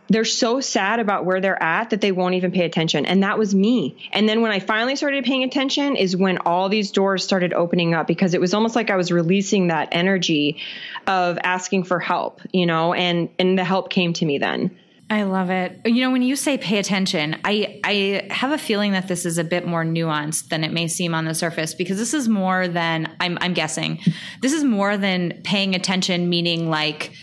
[0.10, 3.06] they're so sad about where they're at that they won't even pay attention.
[3.06, 4.10] And that was me.
[4.14, 7.94] And then when I finally started paying attention is when all these doors started opening
[7.94, 10.62] up because it was almost like I was releasing that energy
[11.06, 14.78] of asking for help, you know, and and the help came to me then.
[15.10, 15.80] I love it.
[15.86, 19.38] You know, when you say pay attention, I I have a feeling that this is
[19.38, 22.68] a bit more nuanced than it may seem on the surface because this is more
[22.68, 24.00] than I'm I'm guessing.
[24.42, 27.14] This is more than paying attention meaning like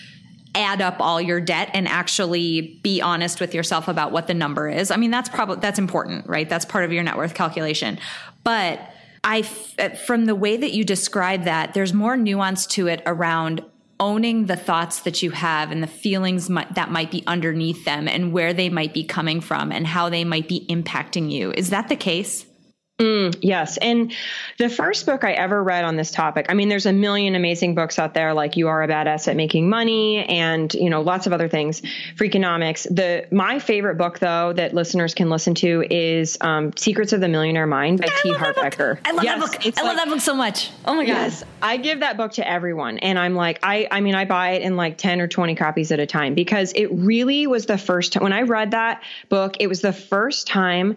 [0.54, 4.68] add up all your debt and actually be honest with yourself about what the number
[4.68, 4.90] is.
[4.90, 6.48] I mean, that's probably that's important, right?
[6.48, 7.98] That's part of your net worth calculation.
[8.44, 8.80] But
[9.22, 13.64] I uh, from the way that you describe that, there's more nuance to it around
[14.00, 18.32] owning the thoughts that you have and the feelings that might be underneath them and
[18.32, 21.52] where they might be coming from and how they might be impacting you.
[21.52, 22.44] Is that the case?
[23.00, 23.76] Mm, yes.
[23.78, 24.12] And
[24.56, 27.74] the first book I ever read on this topic, I mean, there's a million amazing
[27.74, 31.26] books out there, like You Are a Badass at Making Money and, you know, lots
[31.26, 31.82] of other things,
[32.14, 32.84] Freakonomics.
[32.94, 37.26] The, my favorite book though, that listeners can listen to is, um, Secrets of the
[37.26, 38.32] Millionaire Mind by T.
[38.32, 39.00] Harv Eker.
[39.04, 39.60] I love yes, that book.
[39.76, 40.70] I like, love that book so much.
[40.84, 41.48] Oh my yes, God.
[41.62, 42.98] I give that book to everyone.
[42.98, 45.90] And I'm like, I, I mean, I buy it in like 10 or 20 copies
[45.90, 49.56] at a time because it really was the first time when I read that book,
[49.58, 50.96] it was the first time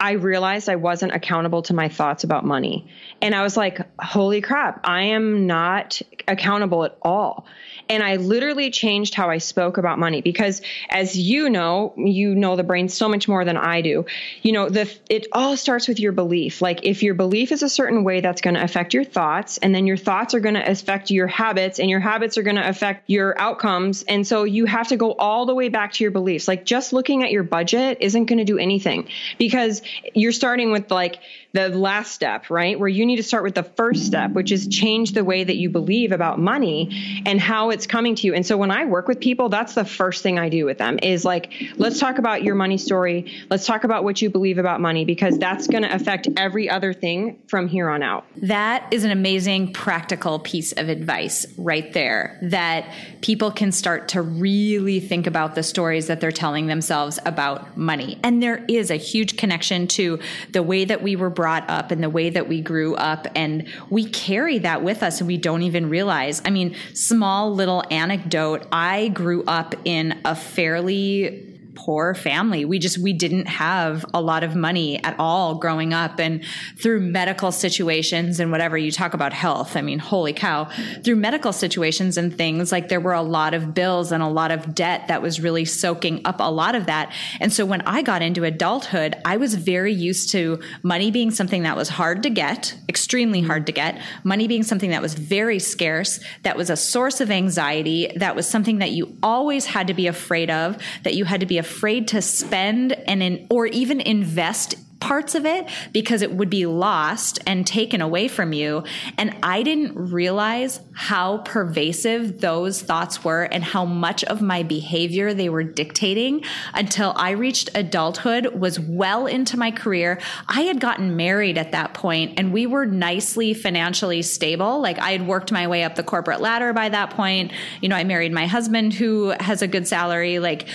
[0.00, 2.86] I realized I wasn't accountable to my thoughts about money.
[3.20, 7.46] And I was like, holy crap, I am not accountable at all.
[7.88, 12.56] And I literally changed how I spoke about money because as you know, you know
[12.56, 14.06] the brain so much more than I do.
[14.42, 16.60] You know, the it all starts with your belief.
[16.60, 19.74] Like if your belief is a certain way, that's going to affect your thoughts and
[19.74, 22.68] then your thoughts are going to affect your habits and your habits are going to
[22.68, 24.02] affect your outcomes.
[24.02, 26.48] And so you have to go all the way back to your beliefs.
[26.48, 29.82] Like just looking at your budget isn't going to do anything because
[30.14, 31.18] you're starting with like
[31.52, 32.78] the last step, right?
[32.78, 35.56] Where you need to start with the first step, which is change the way that
[35.56, 38.34] you believe about money and how it's coming to you.
[38.34, 40.98] And so when I work with people, that's the first thing I do with them
[41.02, 43.32] is like, let's talk about your money story.
[43.48, 46.92] Let's talk about what you believe about money because that's going to affect every other
[46.92, 48.26] thing from here on out.
[48.36, 54.20] That is an amazing practical piece of advice right there that people can start to
[54.20, 58.18] really think about the stories that they're telling themselves about money.
[58.22, 60.18] And there is a huge connection to
[60.52, 63.28] the way that we were brought up and the way that we grew up.
[63.36, 66.42] And we carry that with us and we don't even realize.
[66.44, 71.47] I mean, small little anecdote I grew up in a fairly
[71.78, 72.64] poor family.
[72.64, 76.44] We just, we didn't have a lot of money at all growing up and
[76.76, 79.76] through medical situations and whatever you talk about health.
[79.76, 80.68] I mean, holy cow,
[81.04, 84.50] through medical situations and things like there were a lot of bills and a lot
[84.50, 87.12] of debt that was really soaking up a lot of that.
[87.38, 91.62] And so when I got into adulthood, I was very used to money being something
[91.62, 95.60] that was hard to get, extremely hard to get, money being something that was very
[95.60, 99.94] scarce, that was a source of anxiety, that was something that you always had to
[99.94, 101.67] be afraid of, that you had to be afraid
[102.08, 107.38] to spend and in, or even invest parts of it because it would be lost
[107.46, 108.82] and taken away from you.
[109.16, 115.34] And I didn't realize how pervasive those thoughts were and how much of my behavior
[115.34, 116.42] they were dictating
[116.74, 120.20] until I reached adulthood, was well into my career.
[120.48, 124.80] I had gotten married at that point and we were nicely financially stable.
[124.80, 127.52] Like I had worked my way up the corporate ladder by that point.
[127.80, 130.38] You know, I married my husband who has a good salary.
[130.38, 130.68] Like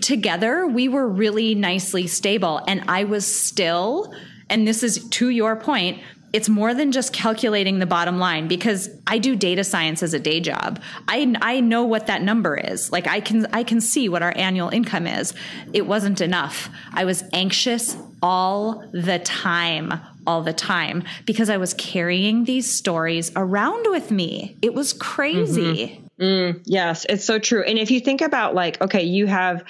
[0.00, 2.60] together, we were really nicely stable.
[2.66, 3.26] And I was
[3.60, 4.14] still,
[4.48, 6.00] and this is to your point,
[6.32, 10.18] it's more than just calculating the bottom line because I do data science as a
[10.18, 10.80] day job.
[11.08, 12.90] I, I know what that number is.
[12.90, 15.34] Like I can I can see what our annual income is.
[15.74, 16.70] It wasn't enough.
[16.94, 19.92] I was anxious all the time,
[20.26, 24.56] all the time because I was carrying these stories around with me.
[24.62, 26.00] It was crazy.
[26.18, 26.24] Mm-hmm.
[26.24, 27.62] Mm, yes, it's so true.
[27.62, 29.64] And if you think about like okay, you have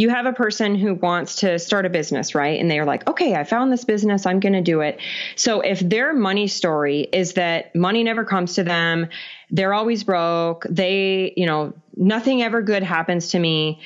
[0.00, 2.58] you have a person who wants to start a business, right?
[2.58, 4.98] And they're like, okay, I found this business, I'm going to do it.
[5.36, 9.08] So if their money story is that money never comes to them,
[9.50, 13.82] they're always broke, they, you know, nothing ever good happens to me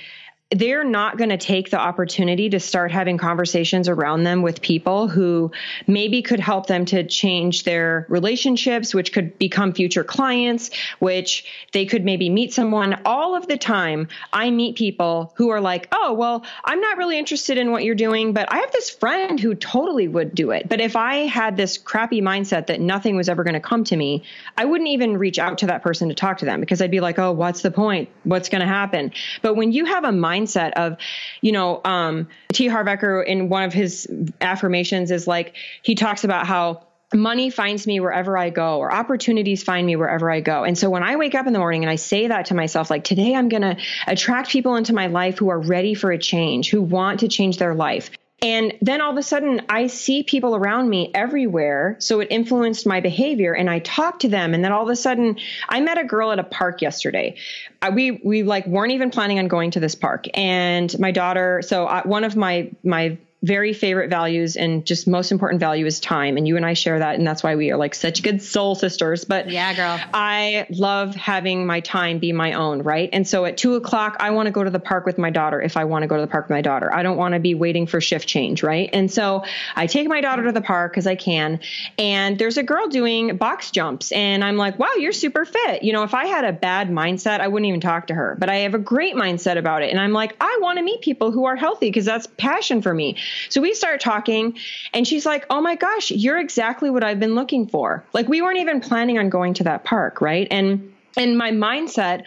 [0.55, 5.09] they're not going to take the opportunity to start having conversations around them with people
[5.09, 5.50] who
[5.86, 11.84] maybe could help them to change their relationships, which could become future clients, which they
[11.84, 13.00] could maybe meet someone.
[13.05, 17.18] All of the time, I meet people who are like, oh, well, I'm not really
[17.18, 20.68] interested in what you're doing, but I have this friend who totally would do it.
[20.68, 23.96] But if I had this crappy mindset that nothing was ever going to come to
[23.96, 24.22] me,
[24.57, 27.00] I wouldn't even reach out to that person to talk to them because I'd be
[27.00, 28.09] like, oh, what's the point?
[28.22, 29.12] What's going to happen?
[29.42, 30.43] But when you have a mindset
[30.76, 30.99] of,
[31.40, 32.68] you know, um, T.
[32.68, 34.09] Harv Eker in one of his
[34.40, 39.62] affirmations is like, he talks about how money finds me wherever I go or opportunities
[39.62, 40.64] find me wherever I go.
[40.64, 42.90] And so when I wake up in the morning and I say that to myself,
[42.90, 43.76] like today I'm going to
[44.07, 47.59] attract people into my life who are ready for a change, who want to change
[47.59, 48.11] their life.
[48.45, 51.97] And then all of a sudden, I see people around me everywhere.
[51.99, 54.53] So it influenced my behavior, and I talk to them.
[54.53, 57.36] And then all of a sudden, I met a girl at a park yesterday.
[57.80, 61.62] Uh, we we like weren't even planning on going to this park, and my daughter.
[61.62, 66.01] So I, one of my my very favorite values and just most important value is
[66.01, 66.36] time.
[66.38, 67.16] And you and I share that.
[67.16, 69.24] And that's why we are like such good soul sisters.
[69.24, 72.82] But yeah, girl, I love having my time be my own.
[72.82, 73.11] Right.
[73.12, 75.61] And so at two o'clock, I want to go to the park with my daughter
[75.61, 76.92] if I want to go to the park with my daughter.
[76.92, 78.62] I don't want to be waiting for shift change.
[78.62, 78.88] Right.
[78.92, 79.45] And so
[79.76, 81.61] I take my daughter to the park because I can.
[81.99, 84.11] And there's a girl doing box jumps.
[84.12, 85.82] And I'm like, wow, you're super fit.
[85.82, 88.36] You know, if I had a bad mindset, I wouldn't even talk to her.
[88.38, 89.90] But I have a great mindset about it.
[89.90, 92.95] And I'm like, I want to meet people who are healthy because that's passion for
[92.95, 93.16] me.
[93.49, 94.57] So we start talking,
[94.93, 98.05] and she's like, Oh my gosh, you're exactly what I've been looking for.
[98.12, 100.49] Like, we weren't even planning on going to that park, right?
[100.51, 102.24] And and my mindset,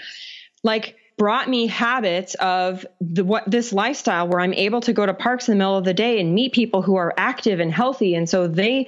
[0.63, 5.13] like, brought me habits of the what this lifestyle where I'm able to go to
[5.13, 8.13] parks in the middle of the day and meet people who are active and healthy
[8.13, 8.87] and so they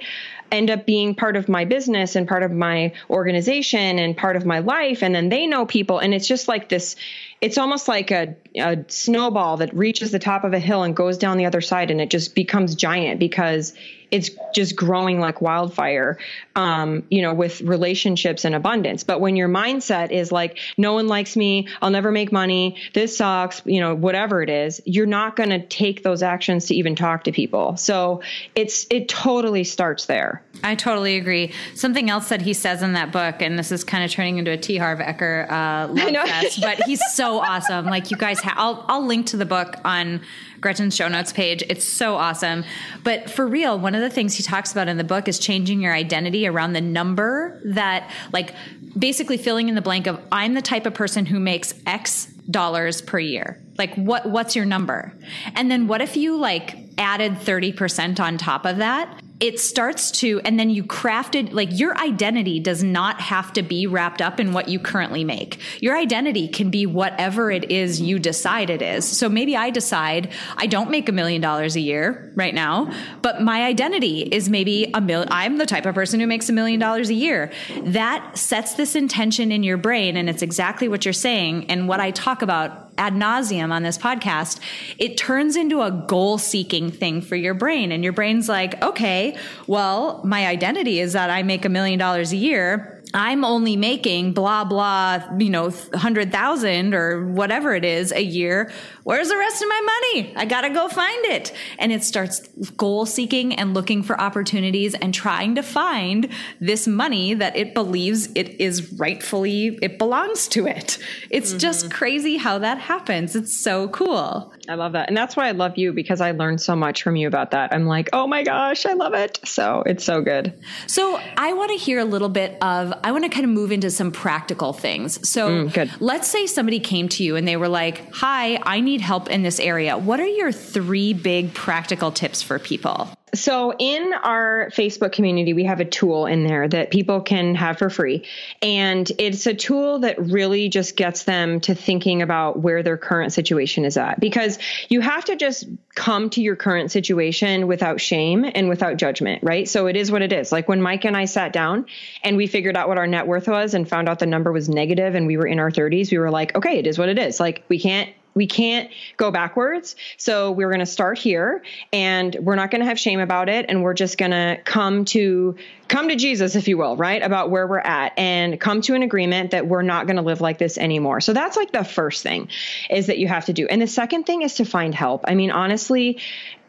[0.50, 4.44] end up being part of my business and part of my organization and part of
[4.44, 6.96] my life and then they know people and it's just like this
[7.40, 11.16] it's almost like a, a snowball that reaches the top of a hill and goes
[11.16, 13.72] down the other side and it just becomes giant because
[14.10, 16.18] it's just growing like wildfire,
[16.56, 19.04] um, you know, with relationships and abundance.
[19.04, 23.16] But when your mindset is like, no one likes me, I'll never make money, this
[23.16, 26.96] sucks, you know, whatever it is, you're not going to take those actions to even
[26.96, 27.76] talk to people.
[27.76, 28.22] So
[28.54, 30.39] it's, it totally starts there.
[30.62, 31.52] I totally agree.
[31.74, 34.50] Something else that he says in that book, and this is kind of turning into
[34.50, 34.76] a T.
[34.76, 37.86] Harv Eker uh, love fest, but he's so awesome.
[37.86, 40.20] Like you guys, ha- I'll I'll link to the book on
[40.60, 41.62] Gretchen's show notes page.
[41.68, 42.64] It's so awesome.
[43.04, 45.80] But for real, one of the things he talks about in the book is changing
[45.80, 48.54] your identity around the number that, like,
[48.98, 53.00] basically filling in the blank of I'm the type of person who makes X dollars
[53.00, 53.60] per year.
[53.80, 55.14] Like, what what's your number?
[55.54, 59.22] And then what if you like added 30% on top of that?
[59.40, 63.86] it starts to, and then you crafted, like your identity does not have to be
[63.86, 65.58] wrapped up in what you currently make.
[65.80, 69.06] Your identity can be whatever it is you decide it is.
[69.06, 73.40] So maybe I decide I don't make a million dollars a year right now, but
[73.40, 75.28] my identity is maybe a million.
[75.32, 77.50] I'm the type of person who makes a million dollars a year.
[77.84, 81.70] That sets this intention in your brain, and it's exactly what you're saying.
[81.70, 84.60] And what I talk about ad nauseum on this podcast,
[84.98, 87.90] it turns into a goal seeking thing for your brain.
[87.90, 89.36] And your brain's like, okay,
[89.66, 94.32] well, my identity is that I make a million dollars a year I'm only making
[94.32, 98.70] blah blah, you know, hundred thousand or whatever it is a year.
[99.02, 100.32] Where's the rest of my money?
[100.36, 101.52] I gotta go find it.
[101.78, 102.46] And it starts
[102.76, 106.28] goal seeking and looking for opportunities and trying to find
[106.60, 110.98] this money that it believes it is rightfully it belongs to it.
[111.30, 111.58] It's mm-hmm.
[111.58, 113.34] just crazy how that happens.
[113.34, 114.52] It's so cool.
[114.68, 115.08] I love that.
[115.08, 117.72] And that's why I love you because I learned so much from you about that.
[117.72, 119.40] I'm like, oh my gosh, I love it.
[119.44, 120.54] So it's so good.
[120.86, 123.72] So I want to hear a little bit of, I want to kind of move
[123.72, 125.28] into some practical things.
[125.28, 129.00] So mm, let's say somebody came to you and they were like, hi, I need
[129.00, 129.96] help in this area.
[129.96, 133.08] What are your three big practical tips for people?
[133.34, 137.78] So, in our Facebook community, we have a tool in there that people can have
[137.78, 138.24] for free.
[138.60, 143.32] And it's a tool that really just gets them to thinking about where their current
[143.32, 144.18] situation is at.
[144.18, 144.58] Because
[144.88, 149.68] you have to just come to your current situation without shame and without judgment, right?
[149.68, 150.50] So, it is what it is.
[150.50, 151.86] Like when Mike and I sat down
[152.24, 154.68] and we figured out what our net worth was and found out the number was
[154.68, 157.18] negative and we were in our 30s, we were like, okay, it is what it
[157.18, 157.38] is.
[157.38, 158.10] Like, we can't
[158.40, 159.96] we can't go backwards.
[160.16, 161.62] So we're going to start here
[161.92, 163.66] and we're not going to have shame about it.
[163.68, 165.56] And we're just going to come to,
[165.88, 167.22] come to Jesus, if you will, right?
[167.22, 170.40] About where we're at and come to an agreement that we're not going to live
[170.40, 171.20] like this anymore.
[171.20, 172.48] So that's like the first thing
[172.88, 173.66] is that you have to do.
[173.66, 175.26] And the second thing is to find help.
[175.28, 176.18] I mean, honestly,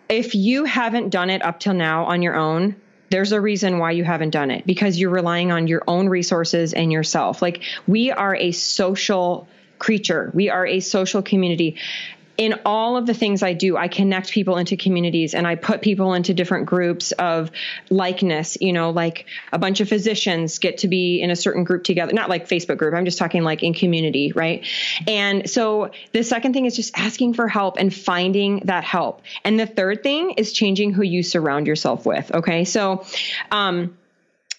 [0.10, 2.76] if you haven't done it up till now on your own,
[3.12, 6.74] there's a reason why you haven't done it because you're relying on your own resources
[6.74, 7.42] and yourself.
[7.42, 9.48] Like we are a social
[9.82, 10.30] creature.
[10.36, 11.78] We are a social community.
[12.38, 15.82] in all of the things I do, I connect people into communities and I put
[15.82, 17.52] people into different groups of
[17.90, 18.58] likeness.
[18.60, 22.14] You know, like a bunch of physicians get to be in a certain group together,
[22.14, 22.96] not like Facebook group.
[22.96, 24.66] I'm just talking like in community, right?
[25.08, 29.22] And so the second thing is just asking for help and finding that help.
[29.44, 32.34] And the third thing is changing who you surround yourself with.
[32.34, 32.66] Okay.
[32.66, 33.06] So,
[33.52, 33.98] um,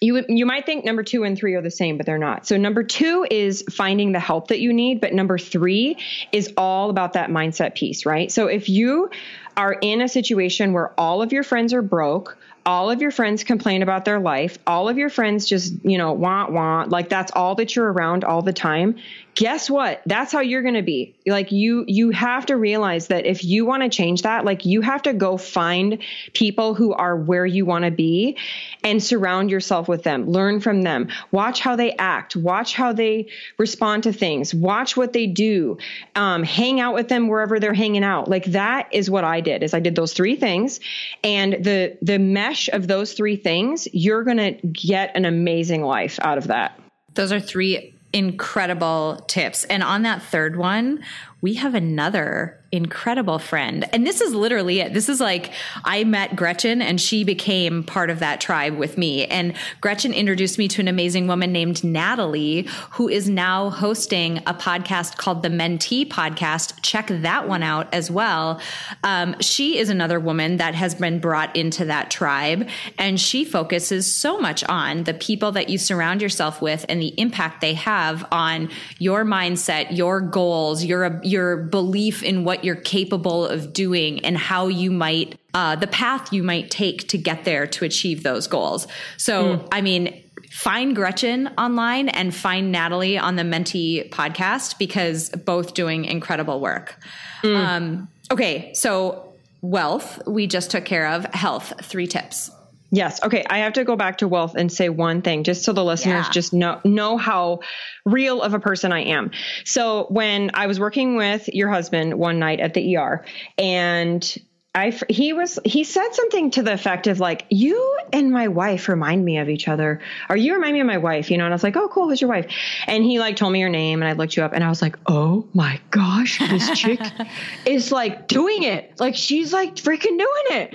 [0.02, 2.46] you you might think number 2 and 3 are the same but they're not.
[2.46, 5.96] So number 2 is finding the help that you need, but number 3
[6.32, 8.30] is all about that mindset piece, right?
[8.30, 9.10] So if you
[9.56, 13.44] are in a situation where all of your friends are broke, all of your friends
[13.44, 17.32] complain about their life, all of your friends just, you know, want want, like that's
[17.32, 18.96] all that you're around all the time,
[19.34, 20.02] guess what?
[20.04, 21.14] That's how you're going to be.
[21.26, 24.80] Like you you have to realize that if you want to change that like you
[24.82, 25.98] have to go find
[26.34, 28.36] people who are where you want to be
[28.84, 30.28] and surround yourself with them.
[30.28, 31.08] Learn from them.
[31.30, 32.36] Watch how they act.
[32.36, 33.28] Watch how they
[33.58, 34.54] respond to things.
[34.54, 35.78] Watch what they do.
[36.14, 38.28] Um, hang out with them wherever they're hanging out.
[38.28, 40.80] Like that is what i did is i did those three things.
[41.24, 46.18] And the the mesh of those three things you're going to get an amazing life
[46.22, 46.78] out of that.
[47.14, 49.64] Those are three incredible tips.
[49.64, 51.04] And on that third one,
[51.40, 53.84] we have another incredible friend.
[53.92, 54.94] And this is literally it.
[54.94, 55.52] This is like
[55.84, 59.26] I met Gretchen and she became part of that tribe with me.
[59.26, 64.54] And Gretchen introduced me to an amazing woman named Natalie, who is now hosting a
[64.54, 66.80] podcast called the Mentee Podcast.
[66.80, 68.58] Check that one out as well.
[69.04, 74.12] Um, she is another woman that has been brought into that tribe, and she focuses
[74.12, 78.26] so much on the people that you surround yourself with and the impact they have
[78.32, 84.36] on your mindset, your goals, your your belief in what you're capable of doing and
[84.36, 88.46] how you might uh, the path you might take to get there to achieve those
[88.46, 88.86] goals.
[89.18, 89.68] So, mm.
[89.70, 96.04] I mean, find Gretchen online and find Natalie on the Mentee podcast because both doing
[96.06, 96.96] incredible work.
[97.42, 97.56] Mm.
[97.56, 101.24] Um, okay, so wealth we just took care of.
[101.34, 102.50] Health, three tips.
[102.94, 103.22] Yes.
[103.22, 103.42] Okay.
[103.48, 106.26] I have to go back to wealth and say one thing, just so the listeners
[106.26, 106.30] yeah.
[106.30, 107.60] just know know how
[108.04, 109.30] real of a person I am.
[109.64, 113.24] So when I was working with your husband one night at the ER,
[113.56, 114.38] and
[114.74, 118.90] I he was he said something to the effect of like you and my wife
[118.90, 121.46] remind me of each other, or you remind me of my wife, you know.
[121.46, 122.46] And I was like, oh, cool, who's your wife?
[122.86, 124.82] And he like told me your name, and I looked you up, and I was
[124.82, 127.00] like, oh my gosh, this chick
[127.64, 130.74] is like doing it, like she's like freaking doing it.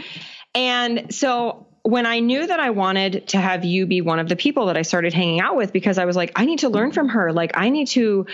[0.55, 4.35] And so when I knew that I wanted to have you be one of the
[4.35, 6.91] people that I started hanging out with because I was like I need to learn
[6.91, 8.25] from her like I need to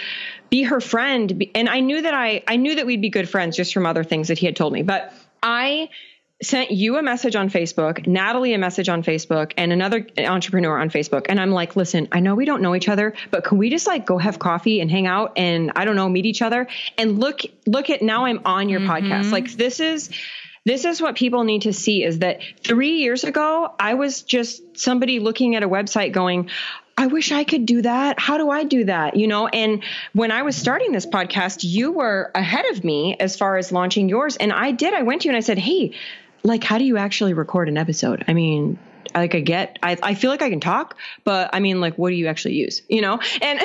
[0.50, 3.56] be her friend and I knew that I I knew that we'd be good friends
[3.56, 5.90] just from other things that he had told me but I
[6.42, 10.90] sent you a message on Facebook, Natalie a message on Facebook, and another entrepreneur on
[10.90, 11.28] Facebook.
[11.30, 13.88] And I'm like, listen, I know we don't know each other, but can we just
[13.88, 16.68] like go have coffee and hang out and I don't know, meet each other?
[16.98, 19.12] And look, look at now I'm on your mm-hmm.
[19.12, 19.32] podcast.
[19.32, 20.10] Like this is
[20.66, 24.78] this is what people need to see is that three years ago, I was just
[24.78, 26.50] somebody looking at a website going,
[26.98, 28.20] I wish I could do that.
[28.20, 29.16] How do I do that?
[29.18, 29.84] You know, and
[30.14, 34.08] when I was starting this podcast, you were ahead of me as far as launching
[34.08, 34.38] yours.
[34.38, 34.94] And I did.
[34.94, 35.94] I went to you and I said, Hey,
[36.44, 38.24] like, how do you actually record an episode?
[38.28, 38.78] I mean,
[39.16, 42.10] like I get, I, I feel like I can talk, but I mean, like, what
[42.10, 42.82] do you actually use?
[42.90, 43.60] You know, and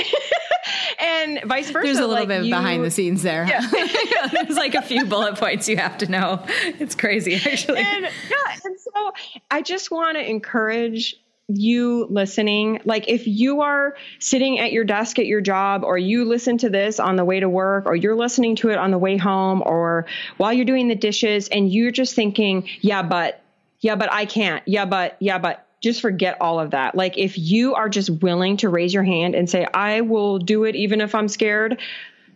[1.00, 1.86] and vice versa.
[1.86, 3.46] There's a little like bit you, behind the scenes there.
[3.46, 3.66] Yeah.
[4.32, 6.44] There's like a few bullet points you have to know.
[6.48, 7.80] It's crazy, actually.
[7.80, 9.12] And, yeah, and so
[9.50, 11.16] I just want to encourage
[11.50, 16.26] you listening like if you are sitting at your desk at your job or you
[16.26, 18.98] listen to this on the way to work or you're listening to it on the
[18.98, 20.04] way home or
[20.36, 23.42] while you're doing the dishes and you're just thinking yeah but
[23.80, 24.62] yeah, but I can't.
[24.66, 26.94] Yeah, but, yeah, but just forget all of that.
[26.94, 30.64] Like if you are just willing to raise your hand and say, I will do
[30.64, 31.80] it even if I'm scared,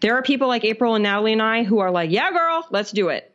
[0.00, 2.92] there are people like April and Natalie and I who are like, yeah, girl, let's
[2.92, 3.28] do it.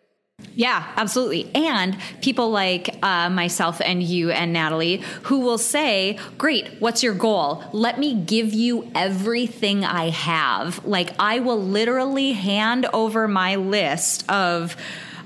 [0.54, 1.50] Yeah, absolutely.
[1.56, 7.16] And people like uh, myself and you and Natalie who will say, Great, what's your
[7.16, 7.64] goal?
[7.74, 10.86] Let me give you everything I have.
[10.86, 14.78] Like, I will literally hand over my list of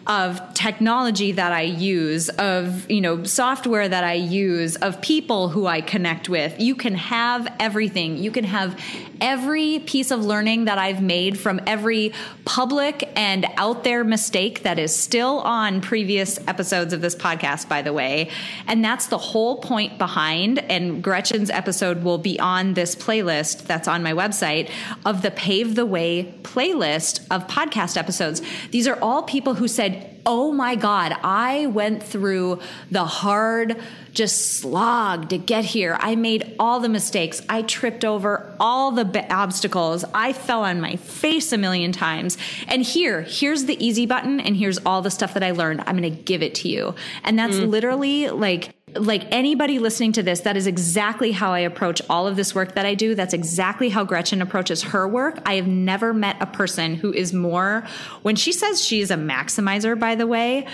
[0.08, 5.68] of technology that I use, of, you know, software that I use, of people who
[5.68, 6.60] I connect with.
[6.60, 8.18] You can have everything.
[8.18, 8.80] You can have
[9.20, 12.12] every piece of learning that I've made from every
[12.44, 17.84] public and out there mistake that is still on previous episodes of this podcast, by
[17.84, 18.32] the way.
[18.66, 23.88] And that's the whole point behind, and Gretchen's episode will be on this playlist that's
[23.88, 24.72] on my website
[25.06, 28.42] of the Pave the Way playlist of podcast episodes.
[28.72, 32.60] These are all people who said, said, Oh my God, I went through
[32.92, 33.82] the hard,
[34.14, 35.98] just slog to get here.
[36.00, 37.42] I made all the mistakes.
[37.50, 40.06] I tripped over all the b- obstacles.
[40.14, 42.38] I fell on my face a million times.
[42.68, 45.82] And here, here's the easy button, and here's all the stuff that I learned.
[45.88, 46.94] I'm going to give it to you.
[47.24, 47.68] And that's mm.
[47.68, 52.36] literally like, like anybody listening to this, that is exactly how I approach all of
[52.36, 53.16] this work that I do.
[53.16, 55.40] That's exactly how Gretchen approaches her work.
[55.46, 57.88] I have never met a person who is more,
[58.22, 60.68] when she says she's a maximizer, by the way,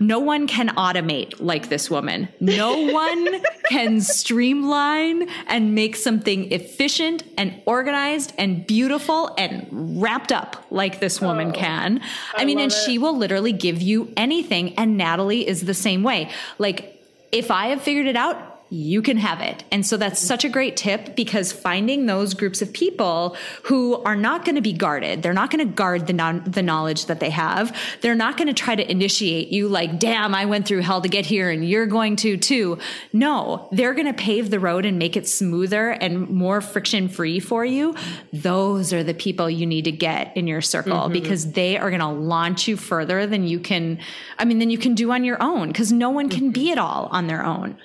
[0.00, 2.28] no one can automate like this woman.
[2.40, 10.66] No one can streamline and make something efficient and organized and beautiful and wrapped up
[10.70, 12.00] like this woman oh, can.
[12.36, 12.76] I, I mean, and it.
[12.76, 14.74] she will literally give you anything.
[14.76, 16.30] And Natalie is the same way.
[16.58, 16.97] Like,
[17.32, 19.64] if I have figured it out, you can have it.
[19.70, 24.16] And so that's such a great tip because finding those groups of people who are
[24.16, 27.20] not going to be guarded, they're not going to guard the non- the knowledge that
[27.20, 27.74] they have.
[28.02, 31.08] They're not going to try to initiate you like, "Damn, I went through hell to
[31.08, 32.78] get here and you're going to too."
[33.12, 37.40] No, they're going to pave the road and make it smoother and more friction free
[37.40, 37.94] for you.
[38.32, 41.12] Those are the people you need to get in your circle mm-hmm.
[41.12, 43.98] because they are going to launch you further than you can
[44.38, 46.78] I mean than you can do on your own because no one can be it
[46.78, 47.78] all on their own.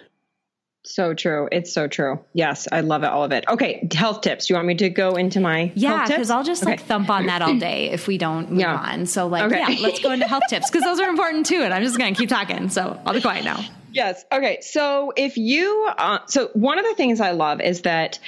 [0.86, 1.48] So true.
[1.52, 2.20] It's so true.
[2.34, 3.08] Yes, I love it.
[3.08, 3.46] All of it.
[3.48, 4.50] Okay, health tips.
[4.50, 6.06] You want me to go into my yeah?
[6.06, 6.72] Because I'll just okay.
[6.72, 8.76] like thump on that all day if we don't move yeah.
[8.76, 9.06] on.
[9.06, 9.60] So like okay.
[9.60, 11.62] yeah, let's go into health tips because those are important too.
[11.62, 12.70] And I'm just gonna keep talking.
[12.70, 13.64] So I'll be quiet now.
[13.94, 14.26] Yes.
[14.32, 14.60] Okay.
[14.62, 18.20] So if you, uh, so one of the things I love is that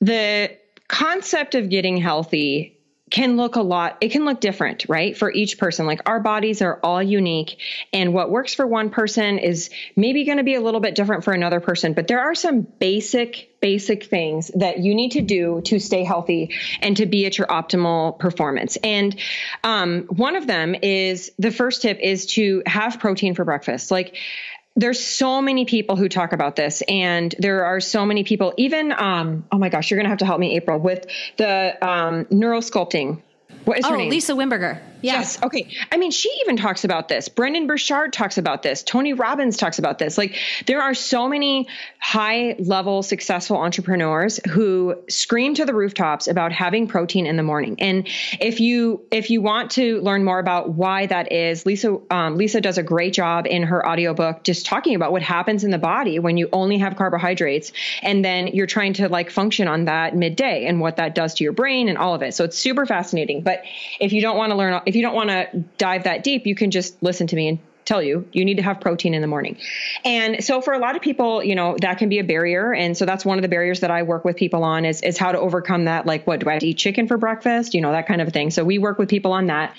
[0.00, 0.56] the
[0.88, 2.73] concept of getting healthy
[3.14, 5.16] can look a lot, it can look different, right?
[5.16, 5.86] For each person.
[5.86, 7.58] Like our bodies are all unique.
[7.92, 11.22] And what works for one person is maybe going to be a little bit different
[11.22, 11.92] for another person.
[11.92, 16.56] But there are some basic, basic things that you need to do to stay healthy
[16.82, 18.76] and to be at your optimal performance.
[18.82, 19.14] And
[19.62, 23.92] um, one of them is the first tip is to have protein for breakfast.
[23.92, 24.16] Like,
[24.76, 28.92] there's so many people who talk about this and there are so many people even
[28.92, 31.06] um, oh my gosh you're gonna have to help me april with
[31.36, 33.20] the um, neurosculpting
[33.64, 34.10] what is oh, her name?
[34.10, 34.80] Lisa Wimberger.
[35.04, 35.42] Yes.
[35.42, 35.68] Okay.
[35.92, 37.28] I mean, she even talks about this.
[37.28, 38.82] Brendon Burchard talks about this.
[38.82, 40.16] Tony Robbins talks about this.
[40.16, 40.36] Like,
[40.66, 46.86] there are so many high level successful entrepreneurs who scream to the rooftops about having
[46.86, 47.76] protein in the morning.
[47.80, 48.08] And
[48.40, 52.60] if you if you want to learn more about why that is, Lisa um, Lisa
[52.60, 56.18] does a great job in her audiobook just talking about what happens in the body
[56.18, 60.66] when you only have carbohydrates, and then you're trying to like function on that midday
[60.66, 62.34] and what that does to your brain and all of it.
[62.34, 63.42] So it's super fascinating.
[63.42, 63.64] But
[64.00, 66.54] if you don't want to learn, if you don't want to dive that deep, you
[66.54, 69.26] can just listen to me and tell you you need to have protein in the
[69.26, 69.58] morning.
[70.04, 72.72] And so for a lot of people, you know, that can be a barrier.
[72.72, 75.18] And so that's one of the barriers that I work with people on is, is
[75.18, 76.06] how to overcome that.
[76.06, 77.74] Like, what do I eat chicken for breakfast?
[77.74, 78.50] You know, that kind of thing.
[78.50, 79.76] So we work with people on that.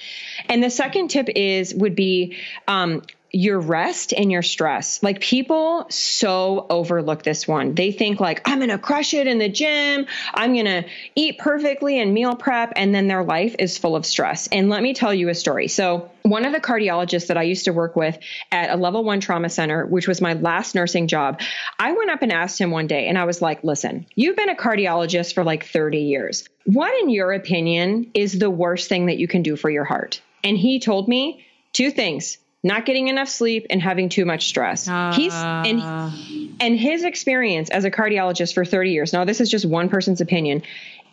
[0.47, 2.37] And the second tip is, would be,
[2.67, 3.01] um,
[3.35, 5.03] your rest and your stress.
[5.03, 7.75] Like people so overlook this one.
[7.75, 11.37] They think like I'm going to crush it in the gym, I'm going to eat
[11.37, 14.47] perfectly and meal prep and then their life is full of stress.
[14.53, 15.67] And let me tell you a story.
[15.67, 18.17] So, one of the cardiologists that I used to work with
[18.53, 21.41] at a level 1 trauma center, which was my last nursing job,
[21.77, 24.49] I went up and asked him one day and I was like, "Listen, you've been
[24.49, 26.47] a cardiologist for like 30 years.
[26.63, 30.21] What in your opinion is the worst thing that you can do for your heart?"
[30.41, 34.87] And he told me two things not getting enough sleep and having too much stress.
[34.87, 35.81] Uh, He's and
[36.59, 39.13] and his experience as a cardiologist for 30 years.
[39.13, 40.63] Now this is just one person's opinion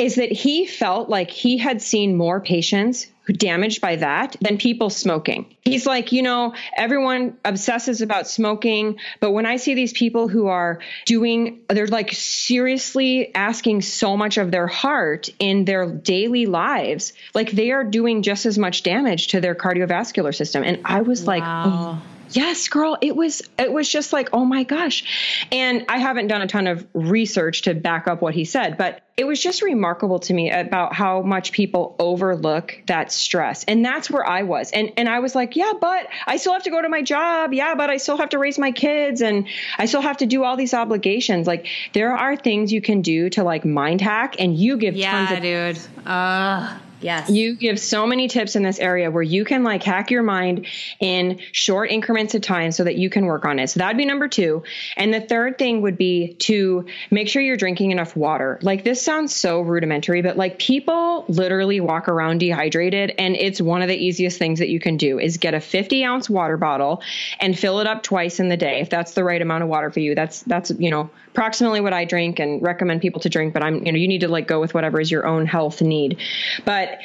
[0.03, 4.59] is that he felt like he had seen more patients who damaged by that than
[4.59, 5.47] people smoking.
[5.63, 10.49] He's like, you know, everyone obsesses about smoking, but when I see these people who
[10.49, 17.13] are doing, they're like seriously asking so much of their heart in their daily lives,
[17.33, 20.65] like they are doing just as much damage to their cardiovascular system.
[20.65, 21.27] And I was wow.
[21.27, 22.03] like, oh
[22.33, 26.43] Yes, girl, it was it was just like, "Oh my gosh." And I haven't done
[26.43, 30.21] a ton of research to back up what he said, but it was just remarkable
[30.21, 33.65] to me about how much people overlook that stress.
[33.65, 34.71] And that's where I was.
[34.71, 37.53] And and I was like, "Yeah, but I still have to go to my job.
[37.53, 39.47] Yeah, but I still have to raise my kids and
[39.79, 43.29] I still have to do all these obligations." Like there are things you can do
[43.31, 46.07] to like mind hack and you give yeah, tons of dude.
[46.07, 47.29] Uh Yes.
[47.29, 50.67] You give so many tips in this area where you can like hack your mind
[51.01, 53.69] in short increments of time so that you can work on it.
[53.69, 54.63] So that'd be number two.
[54.97, 58.59] And the third thing would be to make sure you're drinking enough water.
[58.63, 63.15] Like this sounds so rudimentary, but like people literally walk around dehydrated.
[63.19, 66.05] And it's one of the easiest things that you can do is get a 50
[66.05, 67.03] ounce water bottle
[67.41, 68.81] and fill it up twice in the day.
[68.81, 71.93] If that's the right amount of water for you, that's, that's, you know, approximately what
[71.93, 74.47] I drink and recommend people to drink, but I'm, you know, you need to like
[74.47, 76.19] go with whatever is your own health need.
[76.65, 77.01] But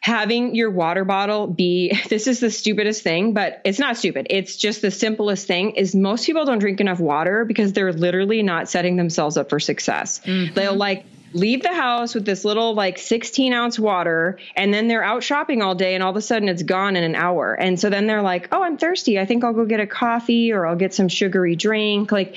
[0.00, 4.26] having your water bottle be this is the stupidest thing, but it's not stupid.
[4.30, 8.42] It's just the simplest thing is most people don't drink enough water because they're literally
[8.42, 10.20] not setting themselves up for success.
[10.20, 10.54] Mm-hmm.
[10.54, 15.04] They'll like leave the house with this little like 16 ounce water and then they're
[15.04, 17.54] out shopping all day and all of a sudden it's gone in an hour.
[17.54, 19.18] And so then they're like oh i'm thirsty.
[19.18, 22.10] I think i'll go get a coffee or i'll get some sugary drink.
[22.10, 22.36] Like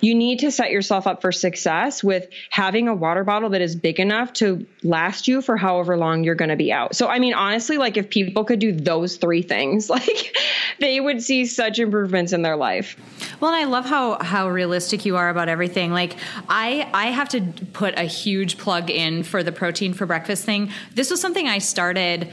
[0.00, 3.74] you need to set yourself up for success with having a water bottle that is
[3.76, 6.94] big enough to last you for however long you're going to be out.
[6.94, 10.36] So i mean honestly like if people could do those three things like
[10.80, 12.96] they would see such improvements in their life.
[13.40, 15.92] Well and i love how how realistic you are about everything.
[15.92, 16.16] Like
[16.48, 17.40] i i have to
[17.72, 20.70] put a huge huge plug in for the protein for breakfast thing.
[20.94, 22.32] This was something I started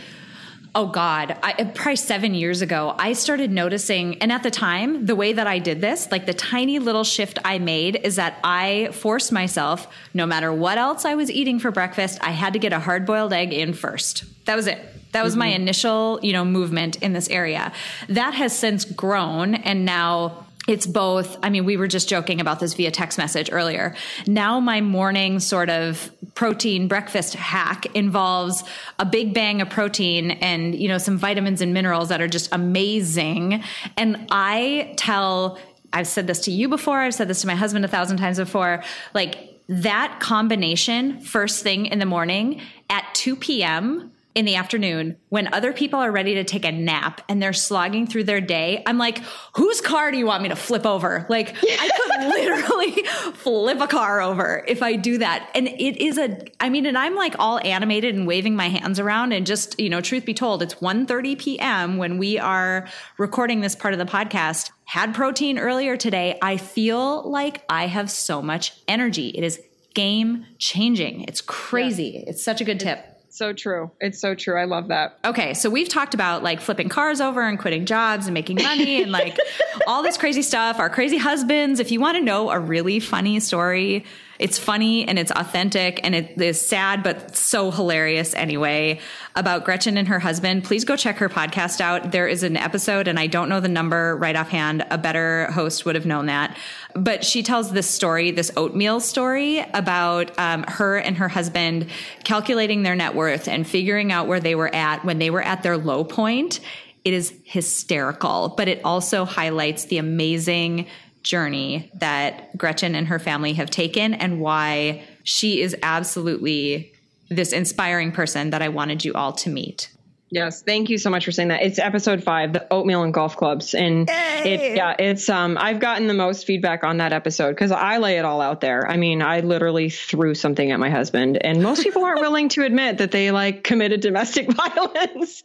[0.74, 5.18] oh god I, probably seven years ago i started noticing and at the time the
[5.18, 8.88] way that i did this like the tiny little shift i made is that i
[8.94, 12.72] forced myself no matter what else i was eating for breakfast i had to get
[12.72, 14.80] a hard boiled egg in first that was it
[15.12, 15.40] that was mm-hmm.
[15.40, 17.74] my initial you know movement in this area
[18.08, 21.38] that has since grown and now it's both.
[21.44, 23.94] I mean we were just joking about this via text message earlier.
[24.26, 28.64] Now my morning sort of protein breakfast hack involves
[28.98, 32.50] a big bang of protein and you know some vitamins and minerals that are just
[32.54, 33.64] amazing.
[33.98, 35.60] And i tell
[35.94, 38.38] i've said this to you before i've said this to my husband a thousand times
[38.38, 38.82] before
[39.14, 45.54] like that combination first thing in the morning at 2 p.m in the afternoon when
[45.54, 48.98] other people are ready to take a nap and they're slogging through their day, I'm
[48.98, 49.22] like,
[49.56, 51.26] whose car do you want me to flip over?
[51.30, 53.04] Like, I could literally
[53.34, 55.50] flip a car over if I do that.
[55.54, 59.00] And it is a, I mean, and I'm like all animated and waving my hands
[59.00, 61.98] around and just, you know, truth be told, it's 1.30 p.m.
[61.98, 64.72] when we are recording this part of the podcast.
[64.86, 66.38] Had protein earlier today.
[66.42, 69.30] I feel like I have so much energy.
[69.30, 69.62] It is
[69.94, 71.22] game changing.
[71.24, 72.22] It's crazy.
[72.24, 72.32] Yeah.
[72.32, 73.11] It's such a good tip.
[73.32, 73.92] So true.
[74.00, 74.60] It's so true.
[74.60, 75.18] I love that.
[75.24, 79.02] Okay, so we've talked about like flipping cars over and quitting jobs and making money
[79.02, 79.38] and like
[79.88, 81.80] all this crazy stuff, our crazy husbands.
[81.80, 84.04] If you want to know a really funny story,
[84.42, 89.00] it's funny and it's authentic and it is sad, but so hilarious anyway
[89.36, 90.64] about Gretchen and her husband.
[90.64, 92.12] Please go check her podcast out.
[92.12, 94.84] There is an episode, and I don't know the number right offhand.
[94.90, 96.58] A better host would have known that.
[96.96, 101.92] But she tells this story, this oatmeal story about um, her and her husband
[102.24, 105.62] calculating their net worth and figuring out where they were at when they were at
[105.62, 106.62] their low point.
[107.06, 110.88] It is hysterical, but it also highlights the amazing
[111.24, 116.92] journey that Gretchen and her family have taken and why she is absolutely
[117.30, 119.92] this inspiring person that I wanted you all to meet.
[120.34, 121.62] Yes, thank you so much for saying that.
[121.62, 126.08] It's episode five, the oatmeal and golf clubs, and it yeah, it's um I've gotten
[126.08, 128.90] the most feedback on that episode because I lay it all out there.
[128.90, 132.64] I mean, I literally threw something at my husband, and most people aren't willing to
[132.64, 135.44] admit that they like committed domestic violence.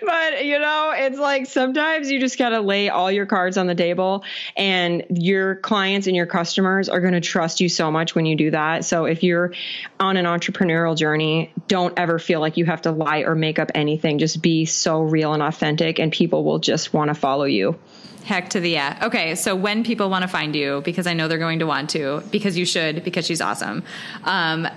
[0.00, 3.74] but you know, it's like sometimes you just gotta lay all your cards on the
[3.74, 4.22] table,
[4.56, 8.36] and your clients and your customers are going to trust you so much when you
[8.36, 8.84] do that.
[8.84, 9.54] So if you're
[9.98, 13.72] on an entrepreneurial journey, don't ever feel like you have to lie or make up
[13.74, 17.78] anything just be so real and authentic, and people will just want to follow you.
[18.24, 19.00] Heck to the yeah.
[19.04, 21.90] Okay, so when people want to find you, because I know they're going to want
[21.90, 23.82] to, because you should, because she's awesome.
[24.24, 24.68] Um,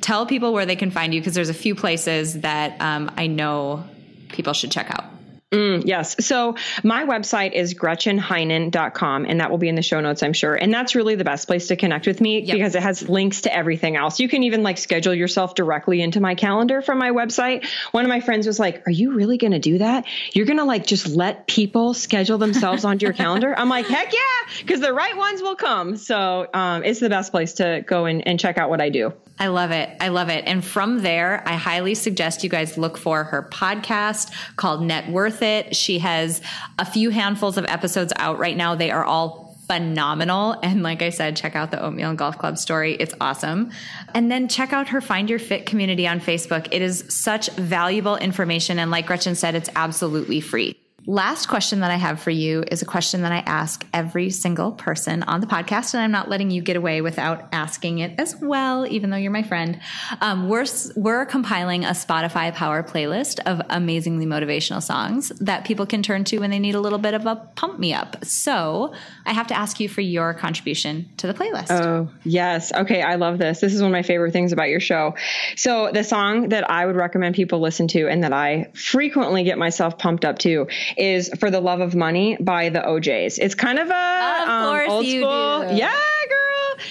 [0.00, 3.26] tell people where they can find you, because there's a few places that um, I
[3.28, 3.84] know
[4.30, 5.11] people should check out.
[5.52, 6.16] Mm, yes.
[6.24, 10.54] So my website is gretchenheinen.com and that will be in the show notes, I'm sure.
[10.54, 12.56] And that's really the best place to connect with me yep.
[12.56, 14.18] because it has links to everything else.
[14.18, 17.66] You can even like schedule yourself directly into my calendar from my website.
[17.90, 20.06] One of my friends was like, Are you really going to do that?
[20.32, 23.54] You're going to like just let people schedule themselves onto your calendar?
[23.54, 24.20] I'm like, Heck yeah,
[24.60, 25.98] because the right ones will come.
[25.98, 29.12] So um, it's the best place to go and, and check out what I do.
[29.38, 29.90] I love it.
[30.00, 30.44] I love it.
[30.46, 35.41] And from there, I highly suggest you guys look for her podcast called Net Worth
[35.42, 35.76] It.
[35.76, 36.40] She has
[36.78, 38.74] a few handfuls of episodes out right now.
[38.74, 40.56] They are all phenomenal.
[40.62, 42.94] And like I said, check out the Oatmeal and Golf Club story.
[42.94, 43.70] It's awesome.
[44.14, 46.68] And then check out her Find Your Fit community on Facebook.
[46.70, 48.78] It is such valuable information.
[48.78, 50.81] And like Gretchen said, it's absolutely free.
[51.04, 54.70] Last question that I have for you is a question that I ask every single
[54.70, 58.36] person on the podcast, and I'm not letting you get away without asking it as
[58.36, 59.80] well, even though you're my friend.
[60.20, 66.04] Um, we're we're compiling a Spotify Power playlist of amazingly motivational songs that people can
[66.04, 68.24] turn to when they need a little bit of a pump me up.
[68.24, 68.94] So
[69.26, 71.72] I have to ask you for your contribution to the playlist.
[71.72, 73.58] Oh yes, okay, I love this.
[73.58, 75.16] This is one of my favorite things about your show.
[75.56, 79.58] So the song that I would recommend people listen to, and that I frequently get
[79.58, 83.38] myself pumped up to is For the Love of Money by the O'Jays.
[83.38, 85.68] It's kind of a of um, old school.
[85.68, 85.76] Do.
[85.76, 85.96] Yeah.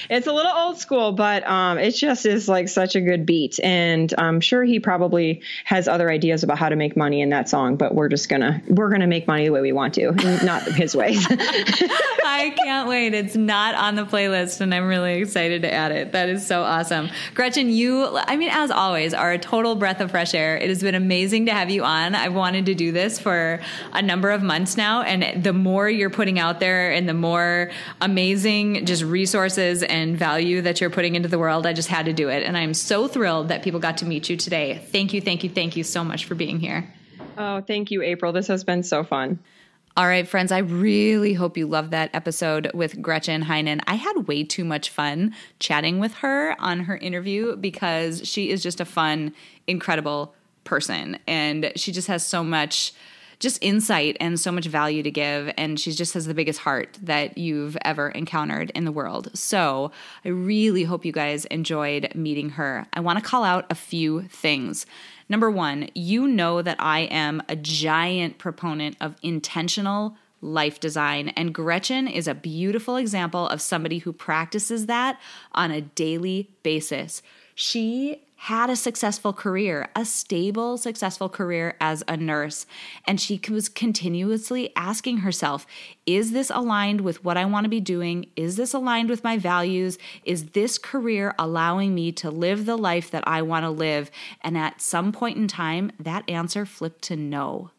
[0.10, 3.60] It's a little old school, but um, it just is like such a good beat.
[3.64, 7.50] And I'm sure he probably has other ideas about how to make money in that
[7.50, 10.12] song, but we're just gonna we're gonna make money the way we want to,
[10.44, 11.26] not his ways.
[12.24, 13.14] I can't wait.
[13.14, 16.12] It's not on the playlist, and I'm really excited to add it.
[16.12, 17.10] That is so awesome.
[17.34, 20.58] Gretchen, you, I mean, as always, are a total breath of fresh air.
[20.58, 22.16] It has been amazing to have you on.
[22.16, 23.60] I've wanted to do this for
[23.94, 27.72] a number of months now, and the more you're putting out there and the more
[28.00, 32.14] amazing just resources and value that you're putting into the world, I just had to
[32.14, 32.44] do it.
[32.44, 34.82] And I'm so thrilled that people got to meet you today.
[34.92, 36.94] Thank you, thank you, thank you so much for being here.
[37.38, 38.32] Oh, thank you, April.
[38.32, 39.40] This has been so fun.
[39.98, 43.82] All right, friends, I really hope you loved that episode with Gretchen Heinen.
[43.88, 48.64] I had way too much fun chatting with her on her interview because she is
[48.64, 49.34] just a fun,
[49.68, 51.20] incredible person.
[51.28, 52.94] And she just has so much
[53.42, 55.52] just insight and so much value to give.
[55.58, 59.30] And she just has the biggest heart that you've ever encountered in the world.
[59.34, 59.92] So
[60.24, 62.88] I really hope you guys enjoyed meeting her.
[62.94, 64.86] I want to call out a few things.
[65.28, 71.30] Number one, you know that I am a giant proponent of intentional life design.
[71.30, 75.20] And Gretchen is a beautiful example of somebody who practices that
[75.54, 77.22] on a daily basis.
[77.56, 82.66] She had a successful career, a stable, successful career as a nurse.
[83.06, 85.68] And she was continuously asking herself,
[86.08, 88.26] is this aligned with what I want to be doing?
[88.36, 90.00] Is this aligned with my values?
[90.24, 94.10] Is this career allowing me to live the life that I want to live?
[94.42, 97.70] And at some point in time, that answer flipped to no.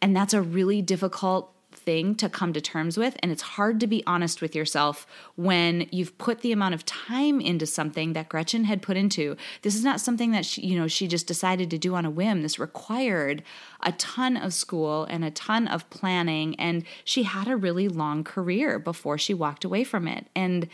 [0.00, 1.53] And that's a really difficult
[1.84, 3.16] thing to come to terms with.
[3.22, 5.06] And it's hard to be honest with yourself
[5.36, 9.36] when you've put the amount of time into something that Gretchen had put into.
[9.62, 12.10] This is not something that she, you know, she just decided to do on a
[12.10, 12.42] whim.
[12.42, 13.42] This required
[13.82, 16.54] a ton of school and a ton of planning.
[16.58, 20.26] And she had a really long career before she walked away from it.
[20.34, 20.68] And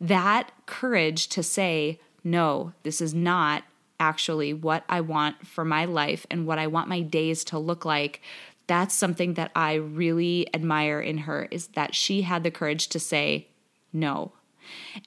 [0.00, 3.64] that courage to say, no, this is not
[4.00, 7.84] actually what I want for my life and what I want my days to look
[7.84, 8.20] like
[8.66, 13.00] that's something that I really admire in her is that she had the courage to
[13.00, 13.48] say
[13.92, 14.32] no.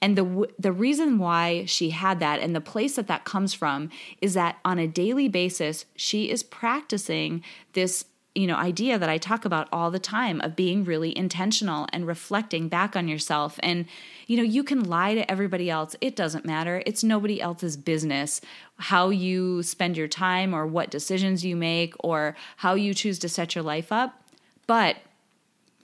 [0.00, 3.90] And the the reason why she had that and the place that that comes from
[4.20, 7.42] is that on a daily basis she is practicing
[7.72, 8.04] this
[8.38, 12.06] you know idea that I talk about all the time of being really intentional and
[12.06, 13.58] reflecting back on yourself.
[13.62, 13.86] And
[14.26, 15.96] you know you can lie to everybody else.
[16.00, 16.82] It doesn't matter.
[16.86, 18.40] It's nobody else's business
[18.80, 23.28] how you spend your time or what decisions you make or how you choose to
[23.28, 24.22] set your life up.
[24.68, 24.98] But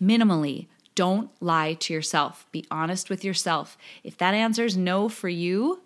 [0.01, 2.47] minimally don't lie to yourself.
[2.53, 3.77] Be honest with yourself.
[4.05, 5.83] If that answer is no for you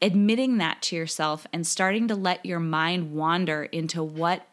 [0.00, 4.44] admitting that to yourself and starting to let your mind wander into what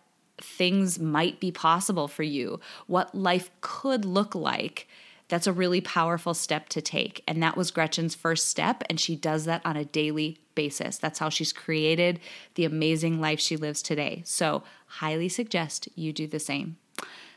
[0.41, 4.87] things might be possible for you, what life could look like.
[5.27, 7.23] That's a really powerful step to take.
[7.27, 8.83] And that was Gretchen's first step.
[8.89, 10.97] And she does that on a daily basis.
[10.97, 12.19] That's how she's created
[12.55, 14.23] the amazing life she lives today.
[14.25, 16.77] So, highly suggest you do the same.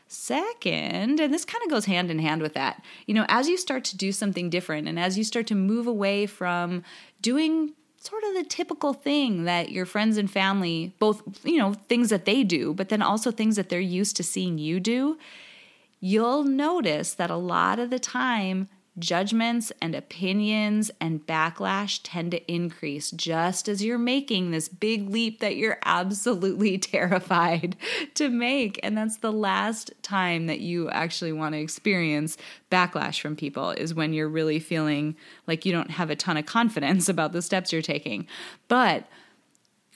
[0.07, 3.57] Second, and this kind of goes hand in hand with that, you know, as you
[3.57, 6.83] start to do something different and as you start to move away from
[7.21, 7.73] doing
[8.05, 12.25] sort of the typical thing that your friends and family both you know things that
[12.25, 15.17] they do but then also things that they're used to seeing you do
[15.99, 18.67] you'll notice that a lot of the time
[18.99, 25.39] judgments and opinions and backlash tend to increase just as you're making this big leap
[25.39, 27.75] that you're absolutely terrified
[28.13, 28.79] to make.
[28.83, 32.37] And that's the last time that you actually want to experience
[32.71, 35.15] backlash from people, is when you're really feeling
[35.47, 38.27] like you don't have a ton of confidence about the steps you're taking.
[38.67, 39.07] But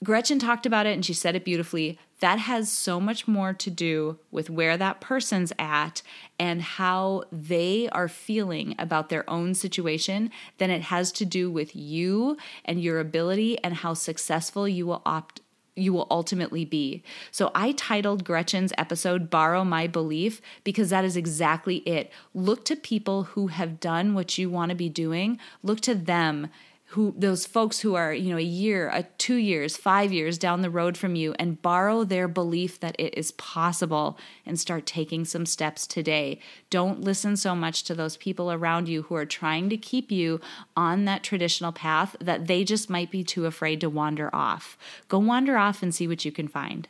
[0.04, 3.70] Gretchen talked about it and she said it beautifully that has so much more to
[3.70, 6.02] do with where that person's at
[6.38, 11.76] and how they are feeling about their own situation than it has to do with
[11.76, 15.40] you and your ability and how successful you will opt
[15.78, 17.04] you will ultimately be.
[17.30, 22.10] So I titled Gretchen's episode Borrow My Belief because that is exactly it.
[22.34, 25.38] Look to people who have done what you want to be doing.
[25.62, 26.48] Look to them
[26.92, 30.62] who those folks who are you know a year a two years five years down
[30.62, 35.24] the road from you and borrow their belief that it is possible and start taking
[35.24, 36.38] some steps today.
[36.70, 40.40] Don't listen so much to those people around you who are trying to keep you
[40.76, 44.78] on that traditional path that they just might be too afraid to wander off.
[45.08, 46.88] Go wander off and see what you can find.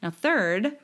[0.00, 0.76] Now third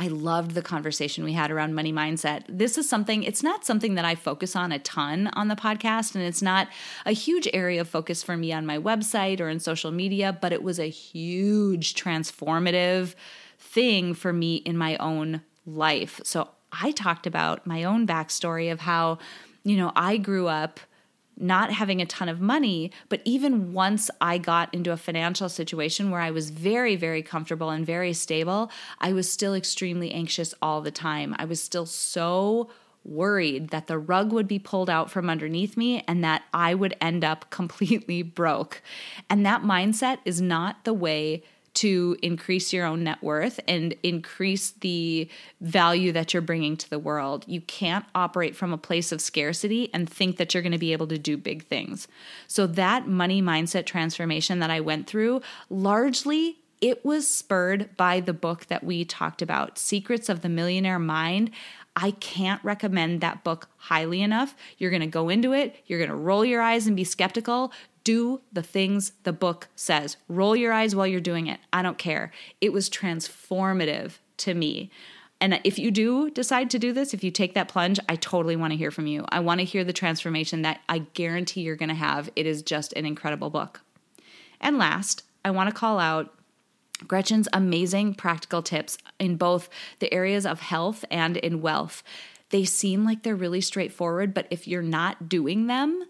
[0.00, 2.44] I loved the conversation we had around money mindset.
[2.48, 6.14] This is something, it's not something that I focus on a ton on the podcast,
[6.14, 6.68] and it's not
[7.04, 10.52] a huge area of focus for me on my website or in social media, but
[10.52, 13.16] it was a huge transformative
[13.58, 16.20] thing for me in my own life.
[16.22, 19.18] So I talked about my own backstory of how,
[19.64, 20.78] you know, I grew up
[21.40, 22.90] not having a ton of money.
[23.08, 27.70] But even once I got into a financial situation where I was very, very comfortable
[27.70, 28.70] and very stable,
[29.00, 31.34] I was still extremely anxious all the time.
[31.38, 32.70] I was still so
[33.04, 36.94] worried that the rug would be pulled out from underneath me and that I would
[37.00, 38.82] end up completely broke.
[39.30, 41.42] And that mindset is not the way
[41.78, 45.28] to increase your own net worth and increase the
[45.60, 47.44] value that you're bringing to the world.
[47.46, 50.92] You can't operate from a place of scarcity and think that you're going to be
[50.92, 52.08] able to do big things.
[52.48, 58.32] So, that money mindset transformation that I went through largely it was spurred by the
[58.32, 61.50] book that we talked about, Secrets of the Millionaire Mind.
[61.96, 64.54] I can't recommend that book highly enough.
[64.78, 67.72] You're going to go into it, you're going to roll your eyes and be skeptical.
[68.08, 70.16] Do the things the book says.
[70.28, 71.60] Roll your eyes while you're doing it.
[71.74, 72.32] I don't care.
[72.58, 74.90] It was transformative to me.
[75.42, 78.56] And if you do decide to do this, if you take that plunge, I totally
[78.56, 79.26] want to hear from you.
[79.28, 82.30] I want to hear the transformation that I guarantee you're going to have.
[82.34, 83.82] It is just an incredible book.
[84.58, 86.32] And last, I want to call out
[87.06, 92.02] Gretchen's amazing practical tips in both the areas of health and in wealth.
[92.48, 96.06] They seem like they're really straightforward, but if you're not doing them,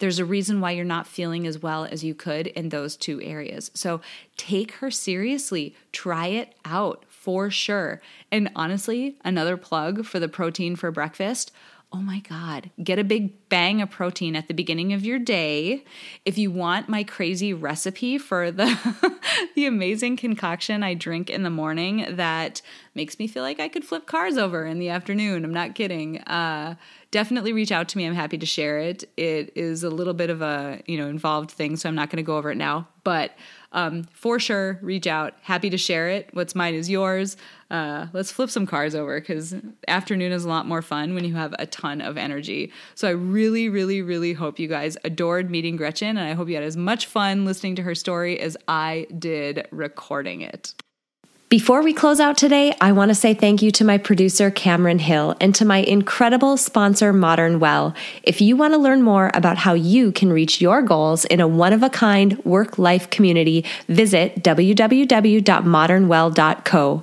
[0.00, 3.22] there's a reason why you're not feeling as well as you could in those two
[3.22, 3.70] areas.
[3.74, 4.00] So
[4.36, 8.00] take her seriously, try it out for sure.
[8.32, 11.52] And honestly, another plug for the protein for breakfast
[11.92, 15.84] oh my God, get a big bang of protein at the beginning of your day.
[16.24, 19.18] If you want my crazy recipe for the,
[19.56, 22.62] the amazing concoction I drink in the morning that
[22.94, 26.18] makes me feel like I could flip cars over in the afternoon, I'm not kidding.
[26.20, 26.76] Uh,
[27.10, 28.06] definitely reach out to me.
[28.06, 29.02] I'm happy to share it.
[29.16, 32.18] It is a little bit of a, you know, involved thing, so I'm not going
[32.18, 33.32] to go over it now, but
[33.72, 35.34] um, for sure, reach out.
[35.42, 36.28] Happy to share it.
[36.32, 37.36] What's mine is yours.
[37.70, 39.54] Uh, let's flip some cars over because
[39.86, 42.72] afternoon is a lot more fun when you have a ton of energy.
[42.96, 46.56] So I really, really, really hope you guys adored meeting Gretchen, and I hope you
[46.56, 50.74] had as much fun listening to her story as I did recording it.
[51.50, 55.00] Before we close out today, I want to say thank you to my producer, Cameron
[55.00, 57.92] Hill, and to my incredible sponsor, Modern Well.
[58.22, 61.48] If you want to learn more about how you can reach your goals in a
[61.48, 67.02] one of a kind work life community, visit www.modernwell.co.